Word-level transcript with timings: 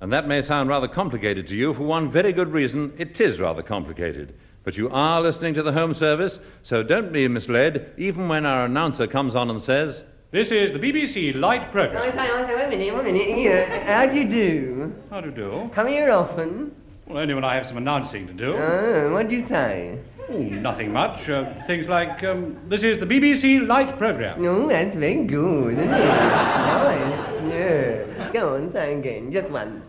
And 0.00 0.12
that 0.12 0.28
may 0.28 0.42
sound 0.42 0.68
rather 0.68 0.88
complicated 0.88 1.46
to 1.48 1.56
you. 1.56 1.72
For 1.72 1.82
one 1.82 2.10
very 2.10 2.32
good 2.32 2.52
reason, 2.52 2.92
it 2.98 3.18
is 3.20 3.40
rather 3.40 3.62
complicated. 3.62 4.34
But 4.62 4.76
you 4.76 4.90
are 4.90 5.22
listening 5.22 5.54
to 5.54 5.62
the 5.62 5.72
Home 5.72 5.94
Service, 5.94 6.38
so 6.62 6.82
don't 6.82 7.12
be 7.12 7.26
misled, 7.28 7.92
even 7.96 8.28
when 8.28 8.44
our 8.44 8.64
announcer 8.66 9.06
comes 9.06 9.34
on 9.34 9.48
and 9.48 9.62
says, 9.62 10.02
This 10.32 10.50
is 10.50 10.72
the 10.72 10.78
BBC 10.78 11.34
Light 11.38 11.70
Programme. 11.72 12.02
I 12.02 12.10
say, 12.10 12.18
I 12.18 12.46
say, 12.46 12.54
wait 12.56 12.64
a 12.64 12.68
minute, 12.70 12.94
wait 12.94 13.00
a 13.00 13.12
minute. 13.12 13.36
Here, 13.36 13.84
how 13.86 14.06
do 14.06 14.18
you 14.18 14.28
do? 14.28 14.94
How 15.08 15.20
do 15.20 15.28
you 15.28 15.34
do? 15.34 15.70
Come 15.72 15.86
here 15.86 16.10
often. 16.10 16.74
Well, 17.06 17.18
only 17.18 17.34
when 17.34 17.44
I 17.44 17.54
have 17.54 17.64
some 17.64 17.76
announcing 17.76 18.26
to 18.26 18.32
do. 18.34 18.54
Oh, 18.54 19.12
what 19.12 19.28
do 19.28 19.36
you 19.36 19.46
say? 19.46 20.00
Oh, 20.28 20.36
nothing 20.38 20.92
much. 20.92 21.30
Uh, 21.30 21.54
things 21.68 21.88
like, 21.88 22.24
um, 22.24 22.58
this 22.68 22.82
is 22.82 22.98
the 22.98 23.06
BBC 23.06 23.64
Light 23.64 23.96
Programme. 23.96 24.42
No, 24.42 24.68
that's 24.68 24.96
very 24.96 25.24
good, 25.24 25.78
isn't 25.78 25.88
it? 25.88 25.88
nice. 25.88 27.35
Yeah. 27.56 28.30
Go 28.32 28.54
on, 28.56 28.72
say 28.72 28.98
again, 28.98 29.32
just 29.32 29.50
once. 29.50 29.80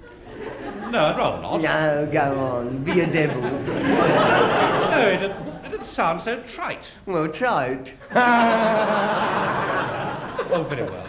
No, 0.90 1.06
I'd 1.06 1.18
rather 1.18 1.42
not. 1.42 1.62
No, 1.62 2.10
go 2.12 2.40
on, 2.40 2.84
be 2.84 3.02
a 3.02 3.08
devil. 3.08 3.42
No, 4.98 5.08
it, 5.10 5.22
it, 5.22 5.74
it 5.74 5.86
sounds 5.86 6.24
so 6.24 6.42
trite. 6.42 6.92
Well, 7.06 7.28
trite. 7.28 7.94
Oh, 10.50 10.64
very 10.64 10.84
well. 10.84 11.06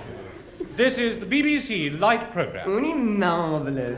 This 0.74 0.98
is 0.98 1.16
the 1.16 1.24
BBC 1.26 1.98
Light 1.98 2.32
Programme. 2.32 2.68
Only 2.68 2.92
marvellous. 2.92 3.96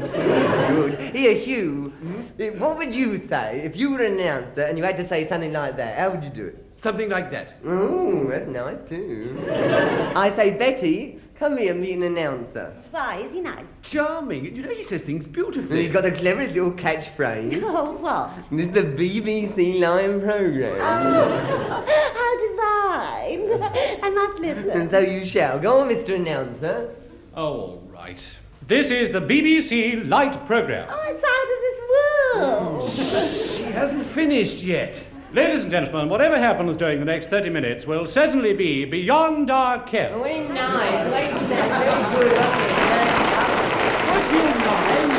Good. 0.68 1.00
Here, 1.14 1.34
Hugh, 1.34 1.92
eh, 2.38 2.50
what 2.50 2.76
would 2.76 2.94
you 2.94 3.16
say 3.16 3.62
if 3.64 3.74
you 3.74 3.90
were 3.92 4.02
an 4.04 4.20
announcer 4.20 4.62
and 4.62 4.76
you 4.76 4.84
had 4.84 4.96
to 4.98 5.08
say 5.08 5.26
something 5.26 5.52
like 5.52 5.76
that? 5.78 5.98
How 5.98 6.10
would 6.10 6.22
you 6.22 6.30
do 6.30 6.46
it? 6.46 6.62
Something 6.76 7.08
like 7.08 7.30
that. 7.30 7.54
Oh, 7.64 8.26
that's 8.28 8.48
nice 8.48 8.82
too. 8.88 9.42
I 10.14 10.30
say, 10.34 10.50
Betty, 10.50 11.19
come 11.40 11.56
here 11.56 11.72
and 11.72 11.80
meet 11.80 11.94
an 11.94 12.02
announcer. 12.02 12.70
Why, 12.90 13.16
is 13.16 13.32
he 13.32 13.40
nice? 13.40 13.64
Charming. 13.82 14.54
You 14.54 14.62
know, 14.62 14.68
he 14.68 14.82
says 14.82 15.02
things 15.04 15.24
beautifully. 15.26 15.60
And 15.60 15.68
beautifully. 15.68 15.82
he's 15.82 15.92
got 15.92 16.04
the 16.04 16.12
cleverest 16.12 16.54
little 16.54 16.72
catchphrase. 16.72 17.62
Oh, 17.80 17.92
what? 17.92 18.36
This 18.50 18.66
is 18.66 18.72
the 18.72 18.82
BBC 18.82 19.80
Lion 19.80 20.20
programme. 20.20 20.76
Oh, 20.78 21.80
how 22.18 22.32
divine! 22.46 23.62
I 24.02 24.10
must 24.10 24.40
listen. 24.40 24.70
And 24.70 24.90
so 24.90 24.98
you 24.98 25.24
shall. 25.24 25.58
Go 25.58 25.80
on, 25.80 25.88
Mr. 25.88 26.16
Announcer. 26.16 26.94
Oh, 27.34 27.42
all 27.42 27.88
right. 27.90 28.22
This 28.66 28.90
is 28.90 29.10
the 29.10 29.20
BBC 29.20 30.06
Light 30.08 30.44
Programme. 30.46 30.88
Oh, 30.90 31.04
it's 31.06 31.24
out 31.34 31.48
of 31.54 31.60
this 31.66 31.78
world. 31.92 32.82
Mm. 32.82 33.56
She 33.56 33.62
hasn't 33.72 34.04
finished 34.04 34.62
yet. 34.62 35.02
Ladies 35.32 35.62
and 35.62 35.70
gentlemen, 35.70 36.08
whatever 36.08 36.36
happens 36.36 36.76
during 36.76 36.98
the 36.98 37.04
next 37.04 37.28
30 37.28 37.50
minutes 37.50 37.86
will 37.86 38.04
certainly 38.04 38.52
be 38.52 38.84
beyond 38.84 39.48
our 39.48 39.80
care. 39.84 40.10
Very 40.18 40.40
nice. 40.48 41.08
Very 41.08 41.28
good. 42.16 42.36
What 44.10 44.24
you 44.34 44.42
mind? 44.66 45.12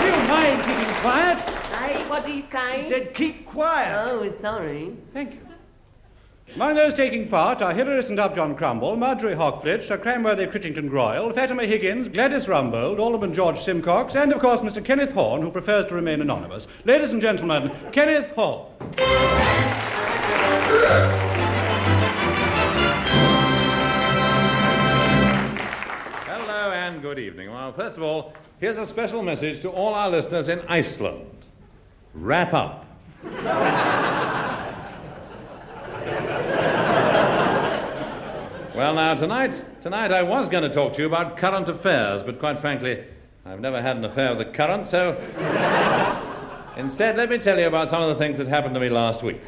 Do 0.00 0.06
you 0.06 0.18
mind 0.28 0.58
keeping 0.64 0.94
quiet? 0.96 1.40
Hey, 1.40 2.02
what 2.08 2.26
do 2.26 2.32
you 2.32 2.42
say? 2.42 2.78
He 2.78 2.88
said, 2.88 3.14
keep 3.14 3.46
quiet. 3.46 3.94
Oh, 4.10 4.28
sorry. 4.42 4.96
Thank 5.12 5.34
you. 5.34 5.53
Among 6.52 6.74
those 6.74 6.94
taking 6.94 7.28
part 7.28 7.62
are 7.62 7.72
Hilary 7.72 8.02
St. 8.02 8.18
Upjohn 8.20 8.54
Crumble, 8.54 8.96
Marjorie 8.96 9.34
Hawkflitch, 9.34 9.88
Sir 9.88 9.98
Cranworthy 9.98 10.46
Crittington 10.48 10.88
Groyle, 10.88 11.32
Fatima 11.32 11.64
Higgins, 11.64 12.06
Gladys 12.06 12.46
Rumbold, 12.46 13.00
Alderman 13.00 13.34
George 13.34 13.60
Simcox, 13.60 14.14
and 14.14 14.32
of 14.32 14.40
course 14.40 14.60
Mr. 14.60 14.84
Kenneth 14.84 15.10
Horne, 15.12 15.42
who 15.42 15.50
prefers 15.50 15.86
to 15.86 15.94
remain 15.94 16.20
anonymous. 16.20 16.68
Ladies 16.84 17.12
and 17.12 17.20
gentlemen, 17.20 17.72
Kenneth 17.90 18.30
Horne. 18.32 18.66
Hello 26.26 26.70
and 26.70 27.02
good 27.02 27.18
evening. 27.18 27.50
Well, 27.50 27.72
first 27.72 27.96
of 27.96 28.04
all, 28.04 28.32
here's 28.60 28.78
a 28.78 28.86
special 28.86 29.22
message 29.22 29.58
to 29.60 29.70
all 29.70 29.94
our 29.94 30.08
listeners 30.08 30.48
in 30.48 30.60
Iceland. 30.68 31.46
Wrap 32.12 32.54
up. 32.54 32.86
Well, 38.74 38.94
now, 38.94 39.14
tonight, 39.14 39.64
tonight 39.80 40.10
I 40.10 40.24
was 40.24 40.48
going 40.48 40.64
to 40.64 40.68
talk 40.68 40.94
to 40.94 41.02
you 41.02 41.06
about 41.06 41.36
current 41.36 41.68
affairs, 41.68 42.24
but 42.24 42.40
quite 42.40 42.58
frankly, 42.58 43.04
I've 43.46 43.60
never 43.60 43.80
had 43.80 43.96
an 43.96 44.04
affair 44.04 44.34
with 44.34 44.44
the 44.44 44.52
current, 44.52 44.88
so 44.88 45.12
instead, 46.76 47.16
let 47.16 47.30
me 47.30 47.38
tell 47.38 47.56
you 47.56 47.68
about 47.68 47.88
some 47.88 48.02
of 48.02 48.08
the 48.08 48.16
things 48.16 48.36
that 48.38 48.48
happened 48.48 48.74
to 48.74 48.80
me 48.80 48.88
last 48.88 49.22
week. 49.22 49.40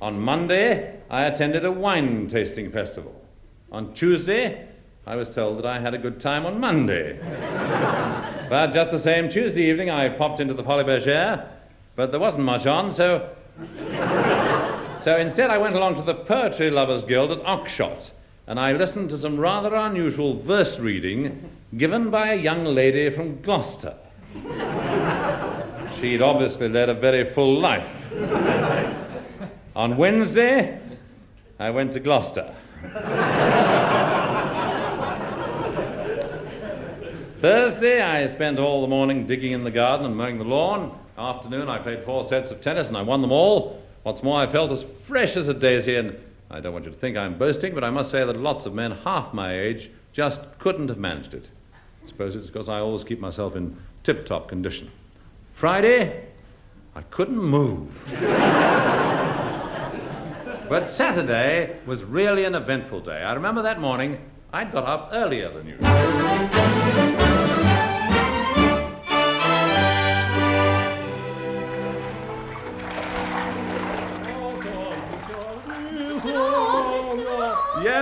On 0.00 0.20
Monday, 0.20 0.96
I 1.10 1.24
attended 1.24 1.64
a 1.64 1.72
wine 1.72 2.28
tasting 2.28 2.70
festival. 2.70 3.20
On 3.72 3.92
Tuesday, 3.94 4.68
I 5.08 5.16
was 5.16 5.28
told 5.28 5.58
that 5.58 5.66
I 5.66 5.80
had 5.80 5.94
a 5.94 5.98
good 5.98 6.20
time 6.20 6.46
on 6.46 6.60
Monday. 6.60 7.18
but 8.48 8.72
just 8.72 8.92
the 8.92 8.98
same, 9.00 9.28
Tuesday 9.28 9.64
evening, 9.64 9.90
I 9.90 10.08
popped 10.08 10.38
into 10.38 10.54
the 10.54 10.62
Folies 10.62 10.86
Bergère, 10.86 11.48
but 11.96 12.12
there 12.12 12.20
wasn't 12.20 12.44
much 12.44 12.68
on, 12.68 12.92
so. 12.92 13.28
so 15.00 15.16
instead, 15.16 15.50
I 15.50 15.58
went 15.58 15.74
along 15.74 15.96
to 15.96 16.02
the 16.02 16.14
Poetry 16.14 16.70
Lovers 16.70 17.02
Guild 17.02 17.32
at 17.32 17.42
Oxshott, 17.42 18.12
and 18.48 18.58
I 18.58 18.72
listened 18.72 19.10
to 19.10 19.18
some 19.18 19.38
rather 19.38 19.74
unusual 19.74 20.40
verse 20.40 20.78
reading 20.78 21.50
given 21.76 22.08
by 22.08 22.28
a 22.28 22.34
young 22.34 22.64
lady 22.64 23.10
from 23.10 23.42
Gloucester. 23.42 23.94
She'd 26.00 26.22
obviously 26.22 26.70
led 26.70 26.88
a 26.88 26.94
very 26.94 27.24
full 27.24 27.60
life. 27.60 27.86
On 29.76 29.98
Wednesday, 29.98 30.80
I 31.58 31.68
went 31.68 31.92
to 31.92 32.00
Gloucester. 32.00 32.54
Thursday, 37.40 38.00
I 38.00 38.26
spent 38.28 38.58
all 38.58 38.80
the 38.80 38.88
morning 38.88 39.26
digging 39.26 39.52
in 39.52 39.62
the 39.62 39.70
garden 39.70 40.06
and 40.06 40.16
mowing 40.16 40.38
the 40.38 40.44
lawn. 40.44 40.98
Afternoon, 41.18 41.68
I 41.68 41.78
played 41.78 42.02
four 42.02 42.24
sets 42.24 42.50
of 42.50 42.62
tennis 42.62 42.88
and 42.88 42.96
I 42.96 43.02
won 43.02 43.20
them 43.20 43.30
all. 43.30 43.82
What's 44.04 44.22
more, 44.22 44.40
I 44.40 44.46
felt 44.46 44.72
as 44.72 44.82
fresh 44.82 45.36
as 45.36 45.48
a 45.48 45.54
daisy, 45.54 45.96
and 45.96 46.18
I 46.50 46.60
don't 46.60 46.72
want 46.72 46.86
you 46.86 46.90
to 46.90 46.96
think 46.96 47.16
I'm 47.16 47.36
boasting, 47.36 47.74
but 47.74 47.84
I 47.84 47.90
must 47.90 48.10
say 48.10 48.24
that 48.24 48.36
lots 48.36 48.64
of 48.64 48.74
men 48.74 48.92
half 48.92 49.34
my 49.34 49.58
age 49.58 49.90
just 50.12 50.40
couldn't 50.58 50.88
have 50.88 50.98
managed 50.98 51.34
it. 51.34 51.50
I 52.04 52.08
suppose 52.08 52.34
it's 52.34 52.46
because 52.46 52.68
I 52.68 52.78
always 52.78 53.04
keep 53.04 53.20
myself 53.20 53.54
in 53.54 53.76
tip 54.02 54.24
top 54.24 54.48
condition. 54.48 54.90
Friday, 55.52 56.24
I 56.94 57.02
couldn't 57.02 57.42
move. 57.42 57.88
But 60.68 60.90
Saturday 60.90 61.78
was 61.86 62.04
really 62.04 62.44
an 62.44 62.54
eventful 62.54 63.00
day. 63.00 63.22
I 63.22 63.32
remember 63.32 63.62
that 63.62 63.80
morning 63.80 64.18
I'd 64.52 64.70
got 64.70 64.84
up 64.84 65.10
earlier 65.12 65.50
than 65.50 65.66
usual. 65.66 66.27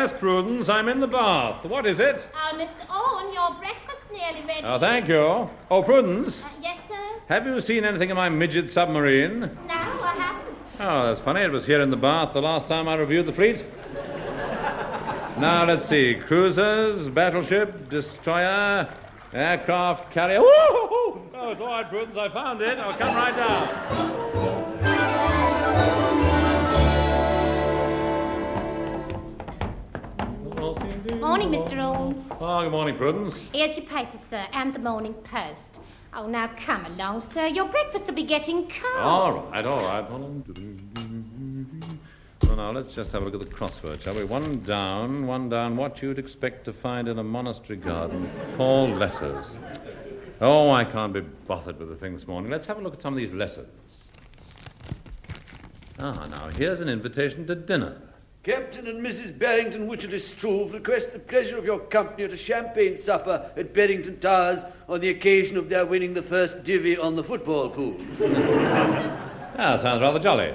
Yes, 0.06 0.16
Prudence, 0.20 0.68
I'm 0.68 0.88
in 0.88 1.00
the 1.00 1.08
bath. 1.08 1.64
What 1.64 1.84
is 1.84 1.98
it? 1.98 2.28
Uh, 2.32 2.52
oh, 2.52 2.56
Mr. 2.56 2.86
Owen, 2.88 3.34
your 3.34 3.50
breakfast 3.58 4.04
nearly 4.12 4.46
ready. 4.46 4.64
Oh, 4.64 4.78
thank 4.78 5.08
you. 5.08 5.50
Oh, 5.68 5.82
Prudence, 5.82 6.42
Uh, 6.42 6.48
yes, 6.62 6.76
sir? 6.86 6.94
have 7.26 7.44
you 7.44 7.60
seen 7.60 7.84
anything 7.84 8.12
of 8.12 8.16
my 8.16 8.28
midget 8.28 8.70
submarine? 8.70 9.40
No, 9.40 9.48
I 9.74 10.14
haven't. 10.16 10.56
Oh, 10.78 11.06
that's 11.08 11.18
funny. 11.20 11.40
It 11.40 11.50
was 11.50 11.66
here 11.66 11.80
in 11.80 11.90
the 11.90 11.96
bath 11.96 12.34
the 12.34 12.40
last 12.40 12.68
time 12.68 12.86
I 12.86 12.94
reviewed 12.94 13.26
the 13.26 13.32
fleet. 13.32 13.64
Now, 15.40 15.64
let's 15.66 15.84
see. 15.84 16.14
Cruisers, 16.14 17.08
battleship, 17.08 17.88
destroyer, 17.88 18.88
aircraft 19.32 20.12
carrier. 20.12 20.40
Woo! 20.40 20.46
Oh, 21.34 21.48
it's 21.50 21.60
all 21.60 21.66
right, 21.66 21.88
Prudence. 21.88 22.16
I 22.16 22.28
found 22.28 22.62
it. 22.62 22.78
I'll 22.78 22.94
come 22.94 23.12
right 23.16 23.34
down. 23.36 24.65
Morning, 31.14 31.50
Mr. 31.50 31.78
Owen. 31.78 32.24
Oh, 32.40 32.62
good 32.62 32.72
morning, 32.72 32.96
Prudence. 32.96 33.44
Here's 33.52 33.76
your 33.76 33.86
paper, 33.86 34.18
sir, 34.18 34.44
and 34.52 34.74
the 34.74 34.80
Morning 34.80 35.14
Post. 35.14 35.78
Oh, 36.12 36.26
now 36.26 36.50
come 36.58 36.84
along, 36.84 37.20
sir. 37.20 37.46
Your 37.46 37.68
breakfast 37.68 38.06
will 38.06 38.14
be 38.14 38.24
getting 38.24 38.68
cold. 38.68 38.96
All 38.98 39.32
right, 39.32 39.64
all 39.64 39.84
right. 39.84 40.04
Hold 40.04 40.22
on. 40.24 41.82
Well, 42.42 42.56
now, 42.56 42.72
let's 42.72 42.92
just 42.92 43.12
have 43.12 43.22
a 43.22 43.24
look 43.24 43.34
at 43.34 43.40
the 43.40 43.54
crossword, 43.54 44.02
shall 44.02 44.16
we? 44.16 44.24
One 44.24 44.58
down, 44.60 45.28
one 45.28 45.48
down. 45.48 45.76
What 45.76 46.02
you'd 46.02 46.18
expect 46.18 46.64
to 46.64 46.72
find 46.72 47.06
in 47.06 47.20
a 47.20 47.24
monastery 47.24 47.78
garden. 47.78 48.28
Four 48.56 48.88
letters. 48.88 49.58
Oh, 50.40 50.72
I 50.72 50.84
can't 50.84 51.12
be 51.12 51.20
bothered 51.20 51.78
with 51.78 51.88
the 51.88 51.96
thing 51.96 52.14
this 52.14 52.26
morning. 52.26 52.50
Let's 52.50 52.66
have 52.66 52.78
a 52.78 52.80
look 52.80 52.94
at 52.94 53.02
some 53.02 53.12
of 53.12 53.18
these 53.18 53.32
letters. 53.32 54.10
Ah, 56.00 56.26
now, 56.28 56.48
here's 56.56 56.80
an 56.80 56.88
invitation 56.88 57.46
to 57.46 57.54
dinner. 57.54 58.02
Captain 58.46 58.86
and 58.86 59.04
Mrs. 59.04 59.36
Barrington 59.36 59.88
Wycherley 59.88 60.20
Struve 60.20 60.72
request 60.72 61.12
the 61.12 61.18
pleasure 61.18 61.58
of 61.58 61.64
your 61.64 61.80
company 61.80 62.22
at 62.22 62.32
a 62.32 62.36
champagne 62.36 62.96
supper 62.96 63.50
at 63.56 63.74
Barrington 63.74 64.20
Towers 64.20 64.62
on 64.88 65.00
the 65.00 65.08
occasion 65.08 65.56
of 65.56 65.68
their 65.68 65.84
winning 65.84 66.14
the 66.14 66.22
first 66.22 66.62
divvy 66.62 66.96
on 66.96 67.16
the 67.16 67.24
football 67.24 67.68
pools. 67.68 68.20
Ah, 69.58 69.74
sounds 69.74 70.02
rather 70.02 70.18
jolly. 70.18 70.54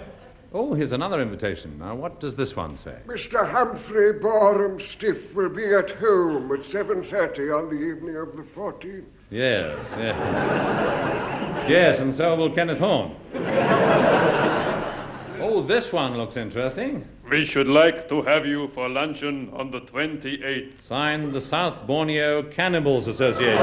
Oh, 0.54 0.76
here's 0.76 0.92
another 0.92 1.20
invitation. 1.22 1.80
Now, 1.80 1.96
what 1.96 2.20
does 2.20 2.36
this 2.36 2.56
one 2.56 2.78
say? 2.78 2.96
Mr. 3.08 3.50
Humphrey 3.50 4.14
Boreham 4.14 4.80
Stiff 4.80 5.34
will 5.34 5.50
be 5.50 5.74
at 5.74 5.90
home 5.90 6.52
at 6.52 6.60
7.30 6.60 7.58
on 7.58 7.70
the 7.70 7.82
evening 7.82 8.16
of 8.16 8.38
the 8.38 8.44
14th. 8.44 9.06
Yes, 9.32 9.96
yes. 9.98 11.68
yes, 11.68 12.00
and 12.00 12.14
so 12.14 12.36
will 12.36 12.52
Kenneth 12.52 12.78
Horne. 12.78 13.16
oh, 15.42 15.64
this 15.66 15.92
one 15.92 16.16
looks 16.16 16.38
interesting. 16.38 17.08
We 17.32 17.46
should 17.46 17.70
like 17.70 18.10
to 18.10 18.22
have 18.24 18.46
you 18.46 18.68
for 18.68 18.90
luncheon 18.90 19.52
on 19.54 19.72
the 19.72 19.80
28th. 19.80 20.82
Signed 20.82 21.32
the 21.32 21.40
South 21.40 21.88
Borneo 21.88 22.44
Cannibals 22.44 23.08
Association. 23.08 23.56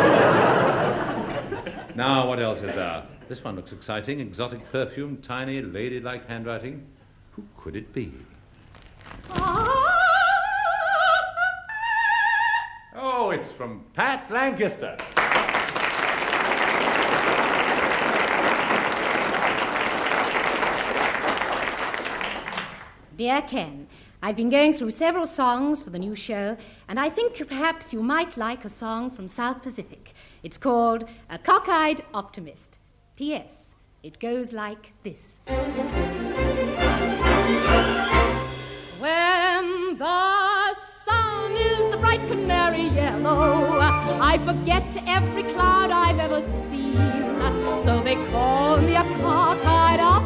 now, 1.94 2.26
what 2.26 2.40
else 2.40 2.62
is 2.62 2.72
there? 2.72 3.02
This 3.28 3.44
one 3.44 3.56
looks 3.56 3.72
exciting. 3.72 4.20
Exotic 4.20 4.72
perfume, 4.72 5.18
tiny, 5.18 5.60
ladylike 5.60 6.26
handwriting. 6.26 6.86
Who 7.32 7.44
could 7.58 7.76
it 7.76 7.92
be? 7.92 8.10
Oh, 12.96 13.28
it's 13.34 13.52
from 13.52 13.84
Pat 13.92 14.30
Lancaster. 14.30 14.96
Dear 23.18 23.42
Ken, 23.42 23.88
I've 24.22 24.36
been 24.36 24.48
going 24.48 24.72
through 24.74 24.92
several 24.92 25.26
songs 25.26 25.82
for 25.82 25.90
the 25.90 25.98
new 25.98 26.14
show, 26.14 26.56
and 26.86 27.00
I 27.00 27.10
think 27.10 27.44
perhaps 27.48 27.92
you 27.92 28.00
might 28.00 28.36
like 28.36 28.64
a 28.64 28.68
song 28.68 29.10
from 29.10 29.26
South 29.26 29.60
Pacific. 29.60 30.14
It's 30.44 30.56
called 30.56 31.08
A 31.28 31.36
Cockeyed 31.36 32.04
Optimist. 32.14 32.78
P.S. 33.16 33.74
It 34.04 34.20
goes 34.20 34.52
like 34.52 34.92
this. 35.02 35.46
When 39.00 39.98
the 39.98 40.76
sun 41.04 41.52
is 41.56 41.90
the 41.90 41.96
bright 42.00 42.24
canary 42.28 42.86
yellow, 42.86 43.80
I 43.80 44.38
forget 44.46 44.96
every 45.08 45.42
cloud 45.42 45.90
I've 45.90 46.20
ever 46.20 46.40
seen. 46.70 46.94
So 47.82 48.00
they 48.00 48.14
call 48.30 48.76
me 48.80 48.94
a 48.94 49.02
cockeyed 49.02 49.98
optimist, 49.98 50.17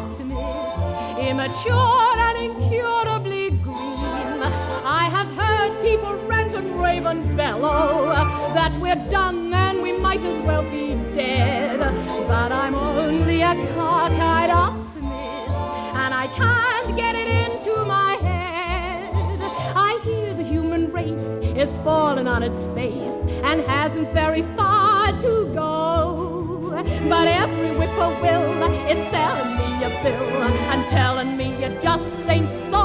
immature 1.33 2.15
and 2.27 2.37
incurably 2.37 3.49
green. 3.49 4.39
I 4.85 5.09
have 5.09 5.29
heard 5.33 5.81
people 5.81 6.13
rant 6.27 6.53
and 6.53 6.79
rave 6.79 7.07
and 7.07 7.35
bellow 7.35 8.05
that 8.53 8.77
we're 8.77 9.03
done 9.09 9.51
and 9.51 9.81
we 9.81 9.93
might 9.93 10.23
as 10.23 10.39
well 10.43 10.61
be 10.61 10.93
dead. 11.15 11.79
But 12.27 12.51
I'm 12.51 12.75
only 12.75 13.41
a 13.41 13.55
cockeyed 13.73 14.51
optimist, 14.51 15.57
and 16.03 16.13
I 16.13 16.27
can't 16.35 16.95
get 16.95 17.15
it 17.15 17.27
into 17.27 17.83
my 17.83 18.13
head. 18.27 19.39
I 19.75 19.99
hear 20.05 20.35
the 20.35 20.43
human 20.43 20.91
race 20.91 21.31
is 21.63 21.75
falling 21.77 22.27
on 22.27 22.43
its 22.43 22.63
face 22.75 23.19
and 23.49 23.59
hasn't 23.61 24.13
very 24.13 24.43
far 24.55 25.11
to 25.17 25.51
go. 25.55 26.83
But 27.09 27.27
every 27.27 27.71
whippoorwill 27.71 28.71
is 28.87 28.99
selling 29.09 29.62
a 29.83 29.89
bill 30.01 30.43
and 30.71 30.87
telling 30.87 31.35
me 31.35 31.63
it 31.63 31.81
just 31.81 32.25
ain't 32.29 32.49
so. 32.71 32.83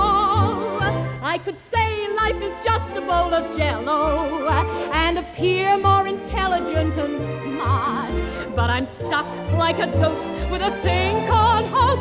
I 1.22 1.40
could 1.44 1.58
say 1.58 2.08
life 2.08 2.40
is 2.42 2.52
just 2.64 2.96
a 2.96 3.00
bowl 3.00 3.32
of 3.32 3.56
jello 3.56 4.48
and 4.92 5.18
appear 5.18 5.78
more 5.78 6.06
intelligent 6.06 6.96
and 6.96 7.18
smart. 7.42 8.54
But 8.56 8.70
I'm 8.70 8.86
stuck 8.86 9.26
like 9.52 9.78
a 9.78 9.86
dope 9.86 10.50
with 10.50 10.62
a 10.62 10.72
thing 10.82 11.26
called 11.28 11.66
hope, 11.66 12.00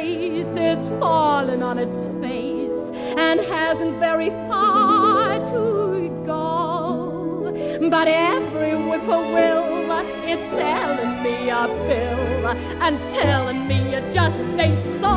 human 0.00 0.32
race 0.32 0.78
is 0.78 0.88
falling 1.00 1.62
on 1.62 1.78
its 1.78 2.04
face 2.20 2.90
and 3.16 3.40
hasn't 3.40 3.98
very 3.98 4.30
far 4.48 5.38
to 5.46 6.08
go. 6.24 7.52
But 7.90 8.08
every 8.08 8.72
whippoorwill 8.72 9.90
is 10.26 10.38
selling 10.50 11.22
me 11.22 11.50
a 11.50 11.66
bill 11.86 12.46
and 12.82 12.98
telling 13.10 13.66
me 13.66 13.94
it 13.94 14.14
just 14.14 14.54
ain't 14.54 14.82
so. 14.82 15.14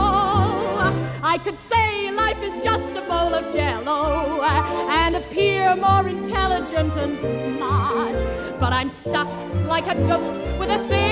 I 1.23 1.39
could 1.43 1.57
say 1.71 2.11
life 2.11 2.41
is 2.41 2.63
just 2.63 2.91
a 2.97 3.01
bowl 3.01 3.33
of 3.33 3.53
jello 3.53 4.41
and 4.43 5.15
appear 5.15 5.75
more 5.75 6.07
intelligent 6.07 6.95
and 6.97 7.17
smart. 7.17 8.59
But 8.59 8.73
I'm 8.73 8.89
stuck 8.89 9.27
like 9.67 9.87
a 9.87 9.95
dope 10.07 10.59
with 10.59 10.69
a 10.69 10.87
thing 10.87 11.04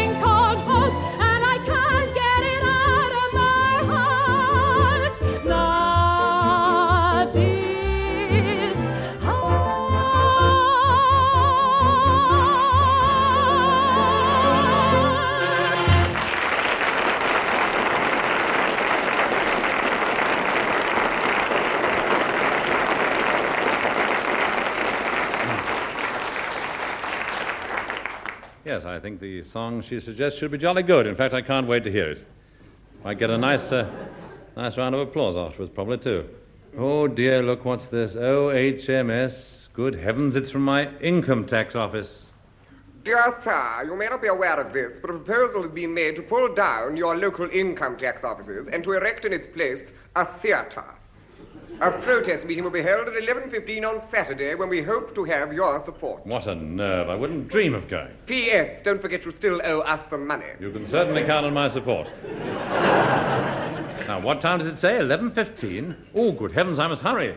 I 28.94 29.00
think 29.00 29.20
the 29.20 29.44
song 29.44 29.82
she 29.82 30.00
suggests 30.00 30.38
should 30.38 30.52
be 30.52 30.60
jolly 30.60 30.84
good. 30.84 31.08
In 31.08 31.16
fact, 31.16 31.34
I 31.34 31.42
can't 31.42 31.66
wait 31.66 31.84
to 31.86 31.92
hear 31.92 32.12
it. 32.12 32.24
Might 33.04 33.18
get 33.18 33.32
a 33.32 33.38
nice, 33.40 33.72
uh, 33.72 33.90
nice 34.56 34.78
round 34.78 34.94
of 34.94 35.02
applause 35.02 35.36
afterwards, 35.36 35.72
probably 35.74 35.98
too. 35.98 36.30
Oh 36.78 37.08
dear, 37.08 37.42
look 37.42 37.66
what's 37.66 37.88
this? 37.88 38.16
OHMS. 38.16 39.70
Good 39.74 39.96
heavens, 39.96 40.36
it's 40.36 40.52
from 40.52 40.64
my 40.64 40.96
income 41.00 41.44
tax 41.48 41.76
office. 41.76 42.30
Dear 43.04 43.36
sir, 43.42 43.84
you 43.88 43.96
may 43.96 44.06
not 44.06 44.22
be 44.22 44.28
aware 44.28 44.60
of 44.60 44.72
this, 44.74 45.00
but 45.00 45.10
a 45.10 45.14
proposal 45.14 45.66
is 45.66 45.72
being 45.72 45.96
made 45.96 46.16
to 46.18 46.22
pull 46.22 46.54
down 46.54 46.96
your 46.96 47.18
local 47.18 47.50
income 47.50 47.98
tax 47.98 48.24
offices 48.24 48.68
and 48.68 48.84
to 48.84 48.92
erect 48.92 49.26
in 49.26 49.34
its 49.34 49.48
place 49.48 49.92
a 50.16 50.24
theatre. 50.24 50.86
A 51.84 51.92
protest 51.92 52.48
meeting 52.48 52.64
will 52.64 52.72
be 52.72 52.82
held 52.82 53.10
at 53.10 53.14
11.15 53.14 53.86
on 53.86 54.00
Saturday 54.00 54.56
when 54.56 54.70
we 54.70 54.82
hope 54.82 55.14
to 55.16 55.26
have 55.26 55.52
your 55.52 55.82
support. 55.82 56.26
What 56.26 56.48
a 56.48 56.56
nerve. 56.56 57.10
I 57.10 57.16
wouldn't 57.16 57.50
dream 57.50 57.74
of 57.74 57.90
going. 57.90 58.14
P.S. 58.26 58.82
Don't 58.82 59.02
forget 59.02 59.26
you 59.26 59.32
still 59.32 59.60
owe 59.66 59.82
us 59.82 60.08
some 60.08 60.26
money. 60.26 60.46
You 60.62 60.72
can 60.72 60.86
certainly 60.86 61.26
count 61.26 61.46
on 61.46 61.54
my 61.54 61.68
support. 61.68 62.10
now, 64.08 64.22
what 64.22 64.40
time 64.40 64.60
does 64.60 64.68
it 64.68 64.78
say? 64.78 64.94
11.15? 64.94 65.98
Oh, 66.16 66.32
good 66.32 66.54
heavens, 66.54 66.80
I 66.80 66.88
must 66.88 67.02
hurry. 67.02 67.36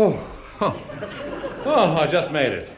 Oh, 0.00 0.12
oh, 0.60 0.80
oh, 1.64 1.96
I 1.96 2.06
just 2.06 2.30
made 2.30 2.52
it. 2.52 2.72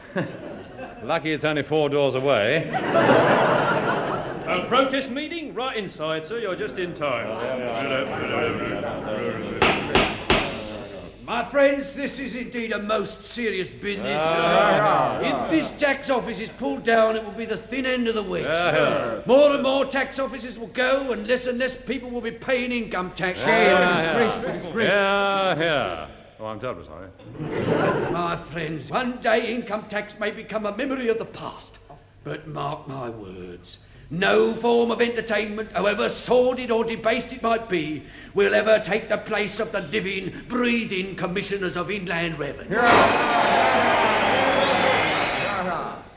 Lucky 1.21 1.33
it's 1.33 1.45
only 1.45 1.61
four 1.61 1.87
doors 1.87 2.15
away. 2.15 2.67
A 2.67 4.65
protest 4.67 5.11
meeting? 5.11 5.53
Right 5.53 5.77
inside, 5.77 6.25
sir. 6.25 6.39
You're 6.39 6.55
just 6.55 6.79
in 6.79 6.95
time. 6.95 7.27
My 11.23 11.45
friends, 11.45 11.93
this 11.93 12.17
is 12.17 12.33
indeed 12.33 12.71
a 12.71 12.79
most 12.79 13.23
serious 13.23 13.67
business. 13.67 14.19
Ah, 14.19 15.19
if 15.19 15.51
this 15.51 15.69
tax 15.79 16.09
office 16.09 16.39
is 16.39 16.49
pulled 16.49 16.81
down, 16.81 17.15
it 17.15 17.23
will 17.23 17.33
be 17.33 17.45
the 17.45 17.55
thin 17.55 17.85
end 17.85 18.07
of 18.07 18.15
the 18.15 18.23
wedge. 18.23 18.45
Yeah, 18.45 18.75
yeah. 18.75 19.21
More 19.27 19.51
and 19.51 19.61
more 19.61 19.85
tax 19.85 20.17
offices 20.17 20.57
will 20.57 20.69
go, 20.69 21.11
and 21.11 21.27
less 21.27 21.45
and 21.45 21.59
less 21.59 21.75
people 21.75 22.09
will 22.09 22.21
be 22.21 22.31
paying 22.31 22.71
income 22.71 23.11
tax. 23.11 23.37
Yeah, 23.37 23.95
yeah. 25.55 26.07
Oh, 26.41 26.47
I'm 26.47 26.59
terribly 26.59 26.85
sorry. 26.85 27.07
My 28.11 28.35
friends, 28.35 28.89
one 28.89 29.17
day 29.21 29.53
income 29.53 29.85
tax 29.89 30.19
may 30.19 30.31
become 30.31 30.65
a 30.65 30.75
memory 30.75 31.07
of 31.09 31.19
the 31.19 31.25
past. 31.25 31.77
But 32.23 32.47
mark 32.47 32.87
my 32.87 33.11
words, 33.11 33.77
no 34.09 34.55
form 34.55 34.89
of 34.89 35.01
entertainment, 35.01 35.71
however 35.71 36.09
sordid 36.09 36.71
or 36.71 36.83
debased 36.83 37.31
it 37.31 37.43
might 37.43 37.69
be, 37.69 38.03
will 38.33 38.55
ever 38.55 38.79
take 38.79 39.07
the 39.07 39.19
place 39.19 39.59
of 39.59 39.71
the 39.71 39.81
living, 39.81 40.33
breathing 40.47 41.15
commissioners 41.15 41.77
of 41.77 41.91
inland 41.91 42.39
revenue. 42.39 42.77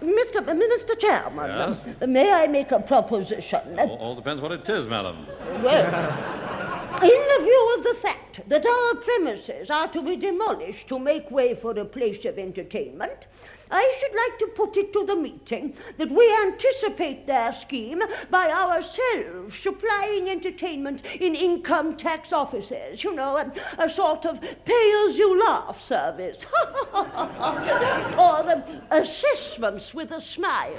Mr. 0.00 0.40
Mr. 0.40 0.98
Chairman, 0.98 1.76
Yes? 2.00 2.08
may 2.08 2.32
I 2.32 2.46
make 2.46 2.70
a 2.72 2.80
proposition? 2.80 3.60
All, 3.78 3.96
all 3.96 4.14
depends 4.14 4.40
what 4.40 4.52
it 4.52 4.68
is, 4.68 4.86
madam. 4.86 5.26
well, 5.62 6.53
In 7.02 7.08
the 7.08 7.40
view 7.42 7.74
of 7.76 7.84
the 7.84 7.94
fact 7.94 8.48
that 8.48 8.64
our 8.64 8.94
premises 8.96 9.70
are 9.70 9.88
to 9.88 10.02
be 10.02 10.16
demolished 10.16 10.88
to 10.88 10.98
make 10.98 11.30
way 11.30 11.54
for 11.54 11.72
a 11.72 11.84
place 11.84 12.24
of 12.24 12.38
entertainment, 12.38 13.26
I 13.70 13.92
should 13.98 14.14
like 14.14 14.38
to 14.38 14.46
put 14.54 14.76
it 14.76 14.92
to 14.92 15.04
the 15.04 15.16
meeting 15.16 15.74
that 15.98 16.10
we 16.10 16.32
anticipate 16.46 17.26
their 17.26 17.52
scheme 17.52 18.02
by 18.30 18.48
ourselves 18.48 19.58
supplying 19.58 20.28
entertainment 20.28 21.02
in 21.20 21.34
income 21.34 21.96
tax 21.96 22.32
offices. 22.32 23.02
You 23.02 23.14
know, 23.14 23.36
a, 23.38 23.52
a 23.78 23.88
sort 23.88 24.26
of 24.26 24.40
pay 24.40 25.04
as 25.06 25.18
you 25.18 25.40
laugh 25.44 25.80
service. 25.80 26.38
or 26.94 28.50
um, 28.50 28.62
assessments 28.90 29.92
with 29.92 30.12
a 30.12 30.20
smile. 30.20 30.74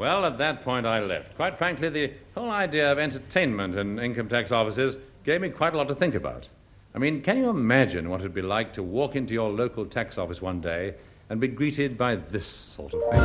Well, 0.00 0.24
at 0.24 0.38
that 0.38 0.62
point, 0.62 0.86
I 0.86 1.00
left. 1.00 1.36
Quite 1.36 1.58
frankly, 1.58 1.90
the 1.90 2.10
whole 2.34 2.50
idea 2.50 2.90
of 2.90 2.98
entertainment 2.98 3.76
in 3.76 3.98
income 3.98 4.30
tax 4.30 4.50
offices 4.50 4.96
gave 5.24 5.42
me 5.42 5.50
quite 5.50 5.74
a 5.74 5.76
lot 5.76 5.88
to 5.88 5.94
think 5.94 6.14
about. 6.14 6.48
I 6.94 6.98
mean, 6.98 7.20
can 7.20 7.36
you 7.36 7.50
imagine 7.50 8.08
what 8.08 8.20
it'd 8.20 8.32
be 8.32 8.40
like 8.40 8.72
to 8.72 8.82
walk 8.82 9.14
into 9.14 9.34
your 9.34 9.50
local 9.50 9.84
tax 9.84 10.16
office 10.16 10.40
one 10.40 10.62
day 10.62 10.94
and 11.28 11.38
be 11.38 11.48
greeted 11.48 11.98
by 11.98 12.16
this 12.16 12.46
sort 12.46 12.94
of 12.94 13.02
thing? 13.10 13.20